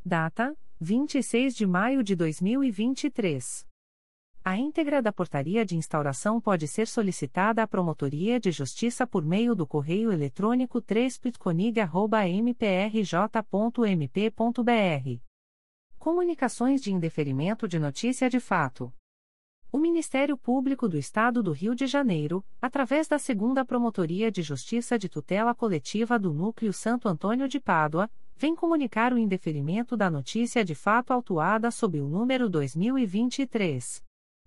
Data: 0.03 0.57
26 0.79 1.55
de 1.55 1.67
maio 1.67 2.01
de 2.01 2.15
2023. 2.15 3.66
A 4.47 4.55
íntegra 4.55 5.01
da 5.01 5.11
portaria 5.11 5.65
de 5.65 5.75
instauração 5.75 6.39
pode 6.39 6.69
ser 6.69 6.87
solicitada 6.87 7.61
à 7.61 7.67
Promotoria 7.67 8.39
de 8.39 8.49
Justiça 8.49 9.05
por 9.05 9.21
meio 9.21 9.53
do 9.53 9.67
correio 9.67 10.09
eletrônico 10.09 10.79
3 10.79 11.19
Comunicações 15.99 16.81
de 16.81 16.93
indeferimento 16.93 17.67
de 17.67 17.77
notícia 17.77 18.29
de 18.29 18.39
fato. 18.39 18.89
O 19.69 19.77
Ministério 19.77 20.37
Público 20.37 20.87
do 20.87 20.97
Estado 20.97 21.43
do 21.43 21.51
Rio 21.51 21.75
de 21.75 21.85
Janeiro, 21.85 22.41
através 22.61 23.05
da 23.05 23.19
Segunda 23.19 23.65
Promotoria 23.65 24.31
de 24.31 24.41
Justiça 24.41 24.97
de 24.97 25.09
Tutela 25.09 25.53
Coletiva 25.53 26.17
do 26.17 26.33
Núcleo 26.33 26.71
Santo 26.71 27.09
Antônio 27.09 27.49
de 27.49 27.59
Pádua, 27.59 28.09
vem 28.37 28.55
comunicar 28.55 29.11
o 29.11 29.17
indeferimento 29.17 29.97
da 29.97 30.09
notícia 30.09 30.63
de 30.63 30.73
fato 30.73 31.11
autuada 31.11 31.69
sob 31.69 31.99
o 31.99 32.07
número 32.07 32.49
2023 32.49 34.06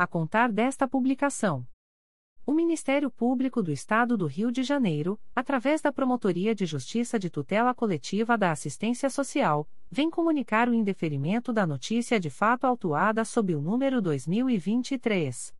a 0.00 0.06
contar 0.06 0.50
desta 0.50 0.88
publicação. 0.88 1.66
O 2.46 2.54
Ministério 2.54 3.10
Público 3.10 3.62
do 3.62 3.70
Estado 3.70 4.16
do 4.16 4.26
Rio 4.26 4.50
de 4.50 4.62
Janeiro, 4.62 5.20
através 5.36 5.82
da 5.82 5.92
Promotoria 5.92 6.54
de 6.54 6.64
Justiça 6.64 7.18
de 7.18 7.28
Tutela 7.28 7.74
Coletiva 7.74 8.38
da 8.38 8.50
Assistência 8.50 9.10
Social, 9.10 9.68
vem 9.90 10.08
comunicar 10.08 10.70
o 10.70 10.74
indeferimento 10.74 11.52
da 11.52 11.66
notícia 11.66 12.18
de 12.18 12.30
fato 12.30 12.64
autuada 12.64 13.26
sob 13.26 13.54
o 13.54 13.60
número 13.60 14.00
2023 14.00 15.54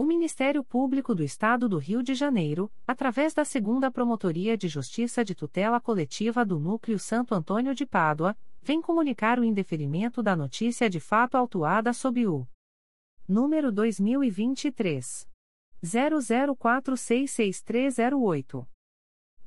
O 0.00 0.04
Ministério 0.04 0.62
Público 0.62 1.12
do 1.12 1.24
Estado 1.24 1.68
do 1.68 1.76
Rio 1.76 2.04
de 2.04 2.14
Janeiro, 2.14 2.70
através 2.86 3.34
da 3.34 3.44
Segunda 3.44 3.90
Promotoria 3.90 4.56
de 4.56 4.68
Justiça 4.68 5.24
de 5.24 5.34
Tutela 5.34 5.80
Coletiva 5.80 6.44
do 6.44 6.60
Núcleo 6.60 7.00
Santo 7.00 7.34
Antônio 7.34 7.74
de 7.74 7.84
Pádua, 7.84 8.36
vem 8.62 8.80
comunicar 8.80 9.40
o 9.40 9.44
indeferimento 9.44 10.22
da 10.22 10.36
notícia 10.36 10.88
de 10.88 11.00
fato 11.00 11.36
autuada 11.36 11.92
sob 11.92 12.28
o 12.28 12.46
número 13.26 13.72
2023 13.72 15.28
00466308. 15.84 18.68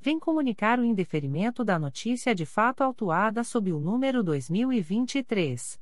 vem 0.00 0.18
comunicar 0.18 0.78
o 0.78 0.84
indeferimento 0.84 1.62
da 1.64 1.78
notícia 1.78 2.34
de 2.34 2.46
fato 2.46 2.82
autuada 2.82 3.44
sob 3.44 3.70
o 3.72 3.80
número 3.80 4.22
2023 4.22 5.80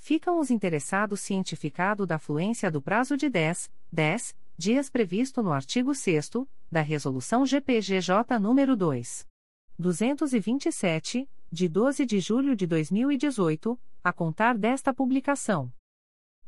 ficam 0.04 0.38
os 0.38 0.52
interessados 0.52 1.22
cientificado 1.22 2.06
da 2.06 2.20
fluência 2.20 2.70
do 2.70 2.82
prazo 2.82 3.16
de 3.16 3.30
10, 3.30 3.72
10 3.90 4.36
dias 4.58 4.90
previsto 4.90 5.42
no 5.42 5.54
artigo 5.54 5.96
6 5.96 6.30
da 6.70 6.82
Resolução 6.82 7.46
GPGJ 7.46 8.14
nº 8.38 8.76
2. 8.76 9.26
227, 9.80 11.30
de 11.50 11.70
12 11.70 12.06
de 12.06 12.20
julho 12.20 12.54
de 12.54 12.68
2018, 12.68 13.80
a 14.04 14.12
contar 14.12 14.58
desta 14.58 14.94
publicação. 14.94 15.72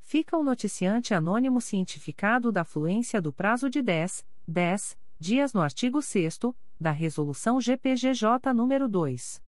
Fica 0.00 0.38
o 0.38 0.44
noticiante 0.44 1.12
anônimo 1.12 1.60
cientificado 1.60 2.52
da 2.52 2.62
fluência 2.62 3.20
do 3.20 3.32
prazo 3.32 3.68
de 3.68 3.82
10, 3.82 4.24
10 4.46 4.96
dias 5.18 5.52
no 5.52 5.60
artigo 5.60 6.00
6 6.00 6.38
da 6.80 6.92
Resolução 6.92 7.60
GPGJ 7.60 8.52
nº 8.54 8.86
2. 8.86 9.42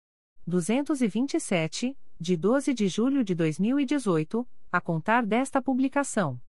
227, 0.45 1.97
de 2.19 2.37
12 2.37 2.73
de 2.73 2.89
julho 2.89 3.23
de 3.23 3.35
2018, 3.35 4.49
a 4.73 4.81
contar 4.81 5.27
desta 5.27 5.61
publicação. 5.61 6.41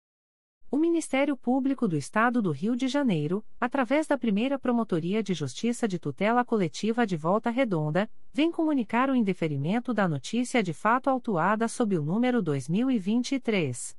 O 0.70 0.78
Ministério 0.78 1.38
Público 1.38 1.88
do 1.88 1.96
Estado 1.96 2.42
do 2.42 2.52
Rio 2.52 2.76
de 2.76 2.88
Janeiro, 2.88 3.46
através 3.60 4.08
da 4.08 4.18
primeira 4.18 4.60
Promotoria 4.60 5.24
de 5.24 5.34
Justiça 5.34 5.88
de 5.88 5.98
Tutela 5.98 6.44
Coletiva 6.44 7.08
de 7.08 7.16
Volta 7.16 7.50
Redonda, 7.50 8.10
vem 8.34 8.52
comunicar 8.52 9.10
o 9.10 9.16
indeferimento 9.16 9.94
da 9.94 10.06
notícia 10.08 10.62
de 10.62 10.74
fato 10.74 11.10
autuada 11.10 11.68
sob 11.68 11.98
o 11.98 12.04
número 12.04 12.42
2023. 12.42 13.96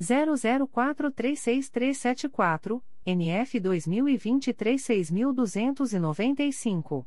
00436374, 0.00 2.82
NF 3.06 3.60
2023 3.60 4.82
6295. 4.82 7.06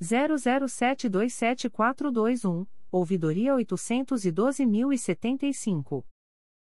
00727421, 0.00 2.66
ouvidoria 2.90 3.54
812.075. 3.54 6.04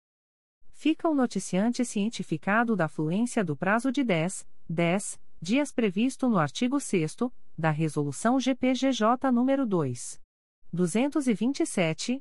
Fica 0.72 1.08
o 1.08 1.14
noticiante 1.14 1.84
cientificado 1.84 2.74
da 2.74 2.88
fluência 2.88 3.44
do 3.44 3.54
prazo 3.54 3.92
de 3.92 4.02
10, 4.02 4.48
10 4.68 5.20
dias 5.40 5.70
previsto 5.70 6.28
no 6.28 6.38
artigo 6.38 6.80
6 6.80 7.18
da 7.56 7.70
Resolução 7.70 8.40
GPGJ 8.40 9.30
nº 9.30 9.64
2. 9.64 10.20
227, 10.72 12.20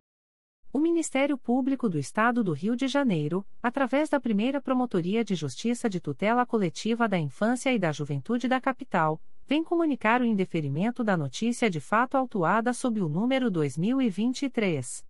O 0.73 0.79
Ministério 0.79 1.37
Público 1.37 1.89
do 1.89 1.99
Estado 1.99 2.41
do 2.41 2.53
Rio 2.53 2.77
de 2.77 2.87
Janeiro, 2.87 3.45
através 3.61 4.07
da 4.07 4.21
primeira 4.21 4.61
Promotoria 4.61 5.21
de 5.21 5.35
Justiça 5.35 5.89
de 5.89 5.99
Tutela 5.99 6.45
Coletiva 6.45 7.09
da 7.09 7.19
Infância 7.19 7.73
e 7.73 7.79
da 7.79 7.91
Juventude 7.91 8.47
da 8.47 8.61
Capital, 8.61 9.21
vem 9.45 9.65
comunicar 9.65 10.21
o 10.21 10.25
indeferimento 10.25 11.03
da 11.03 11.17
notícia 11.17 11.69
de 11.69 11.81
fato 11.81 12.15
autuada 12.15 12.71
sob 12.71 13.01
o 13.01 13.09
número 13.09 13.51
2023. 13.51 15.05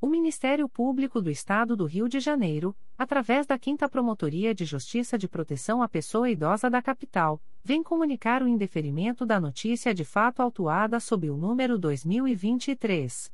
O 0.00 0.06
Ministério 0.06 0.66
Público 0.66 1.20
do 1.20 1.30
Estado 1.30 1.76
do 1.76 1.84
Rio 1.84 2.08
de 2.08 2.20
Janeiro, 2.20 2.74
através 2.96 3.46
da 3.46 3.58
5 3.62 3.86
Promotoria 3.90 4.54
de 4.54 4.64
Justiça 4.64 5.18
de 5.18 5.28
Proteção 5.28 5.82
à 5.82 5.88
Pessoa 5.88 6.30
Idosa 6.30 6.70
da 6.70 6.80
Capital, 6.80 7.38
vem 7.62 7.82
comunicar 7.82 8.42
o 8.42 8.48
indeferimento 8.48 9.26
da 9.26 9.38
notícia 9.38 9.92
de 9.92 10.02
fato 10.02 10.40
autuada 10.40 10.98
sob 10.98 11.28
o 11.28 11.36
número 11.36 11.78
2023 11.78 13.30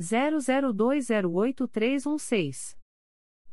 00208316. 0.00 2.76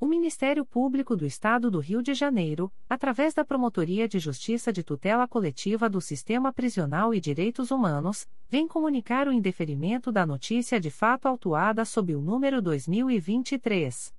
O 0.00 0.06
Ministério 0.06 0.64
Público 0.64 1.16
do 1.16 1.26
Estado 1.26 1.72
do 1.72 1.80
Rio 1.80 2.00
de 2.00 2.14
Janeiro, 2.14 2.70
através 2.88 3.34
da 3.34 3.44
Promotoria 3.44 4.06
de 4.06 4.20
Justiça 4.20 4.72
de 4.72 4.84
Tutela 4.84 5.26
Coletiva 5.26 5.90
do 5.90 6.00
Sistema 6.00 6.52
Prisional 6.52 7.12
e 7.12 7.20
Direitos 7.20 7.72
Humanos, 7.72 8.24
vem 8.48 8.68
comunicar 8.68 9.26
o 9.26 9.32
indeferimento 9.32 10.12
da 10.12 10.24
notícia 10.24 10.78
de 10.78 10.88
fato 10.88 11.26
autuada 11.26 11.84
sob 11.84 12.14
o 12.14 12.20
número 12.20 12.62
2023 12.62 14.14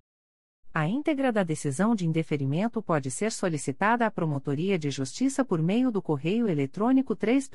A 0.72 0.86
íntegra 0.86 1.32
da 1.32 1.42
decisão 1.42 1.96
de 1.96 2.06
indeferimento 2.06 2.80
pode 2.80 3.10
ser 3.10 3.32
solicitada 3.32 4.06
à 4.06 4.10
Promotoria 4.10 4.78
de 4.78 4.88
Justiça 4.88 5.44
por 5.44 5.60
meio 5.60 5.90
do 5.90 6.00
correio 6.00 6.48
eletrônico 6.48 7.16
3 7.16 7.50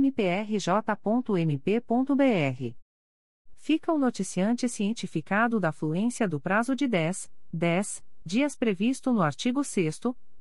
mprj.mp.br. 0.00 0.64
Fica 3.56 3.92
o 3.92 3.98
noticiante 3.98 4.68
cientificado 4.68 5.60
da 5.60 5.70
fluência 5.70 6.26
do 6.28 6.40
prazo 6.40 6.74
de 6.74 6.88
10, 6.88 7.30
10 7.52 8.02
dias 8.26 8.56
previsto 8.56 9.12
no 9.12 9.22
artigo 9.22 9.62
6 9.62 10.00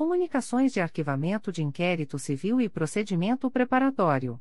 Comunicações 0.00 0.72
de 0.72 0.80
arquivamento 0.80 1.52
de 1.52 1.62
inquérito 1.62 2.18
civil 2.18 2.58
e 2.58 2.70
procedimento 2.70 3.50
preparatório. 3.50 4.40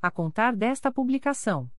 a 0.00 0.10
contar 0.10 0.54
desta 0.54 0.90
publicação. 0.90 1.70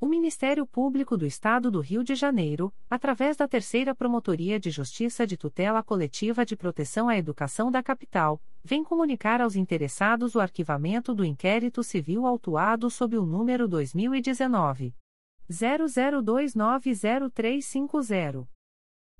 O 0.00 0.06
Ministério 0.06 0.64
Público 0.64 1.16
do 1.16 1.26
Estado 1.26 1.72
do 1.72 1.80
Rio 1.80 2.04
de 2.04 2.14
Janeiro, 2.14 2.72
através 2.88 3.36
da 3.36 3.48
Terceira 3.48 3.96
Promotoria 3.96 4.60
de 4.60 4.70
Justiça 4.70 5.26
de 5.26 5.36
Tutela 5.36 5.82
Coletiva 5.82 6.46
de 6.46 6.54
Proteção 6.54 7.08
à 7.08 7.18
Educação 7.18 7.68
da 7.68 7.82
Capital, 7.82 8.40
vem 8.62 8.84
comunicar 8.84 9.40
aos 9.40 9.56
interessados 9.56 10.36
o 10.36 10.40
arquivamento 10.40 11.12
do 11.12 11.24
inquérito 11.24 11.82
civil 11.82 12.26
autuado 12.26 12.88
sob 12.88 13.18
o 13.18 13.26
número 13.26 13.66
2019 13.66 14.94
00290350. 15.50 18.46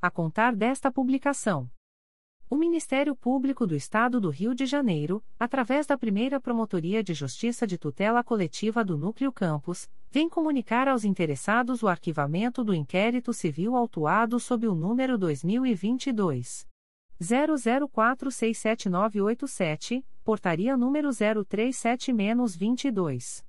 a 0.00 0.10
contar 0.10 0.54
desta 0.54 0.90
publicação. 0.90 1.70
O 2.48 2.56
Ministério 2.56 3.14
Público 3.14 3.66
do 3.66 3.76
Estado 3.76 4.20
do 4.20 4.28
Rio 4.28 4.54
de 4.54 4.66
Janeiro, 4.66 5.22
através 5.38 5.86
da 5.86 5.96
primeira 5.96 6.40
Promotoria 6.40 7.04
de 7.04 7.14
Justiça 7.14 7.66
de 7.66 7.78
Tutela 7.78 8.22
Coletiva 8.24 8.84
do 8.84 8.98
Núcleo 8.98 9.32
Campos, 9.32 9.88
vem 10.10 10.28
comunicar 10.28 10.88
aos 10.88 11.04
interessados 11.04 11.82
o 11.82 11.88
arquivamento 11.88 12.64
do 12.64 12.74
inquérito 12.74 13.32
civil 13.32 13.76
autuado 13.76 14.40
sob 14.40 14.66
o 14.66 14.74
número 14.74 15.16
2022 15.16 16.68
00467987, 17.20 20.04
portaria 20.24 20.76
número 20.76 21.10
037-22. 21.10 23.48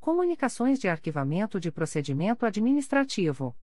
Comunicações 0.00 0.78
de 0.78 0.88
arquivamento 0.88 1.60
de 1.60 1.70
procedimento 1.70 2.46
administrativo. 2.46 3.54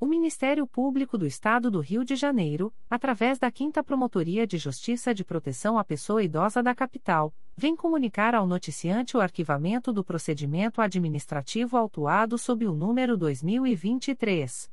O 0.00 0.06
Ministério 0.06 0.66
Público 0.66 1.16
do 1.16 1.24
Estado 1.26 1.70
do 1.70 1.78
Rio 1.80 2.04
de 2.04 2.16
Janeiro, 2.16 2.74
através 2.90 3.38
da 3.38 3.48
5 3.50 3.82
Promotoria 3.84 4.46
de 4.46 4.58
Justiça 4.58 5.14
de 5.14 5.24
Proteção 5.24 5.78
à 5.78 5.84
Pessoa 5.84 6.22
Idosa 6.22 6.62
da 6.62 6.74
Capital, 6.74 7.32
vem 7.56 7.74
comunicar 7.76 8.34
ao 8.34 8.46
noticiante 8.46 9.16
o 9.16 9.20
arquivamento 9.20 9.90
do 9.92 10.04
procedimento 10.04 10.82
administrativo 10.82 11.76
autuado 11.76 12.36
sob 12.36 12.66
o 12.66 12.74
número 12.74 13.16
2023 13.16 14.68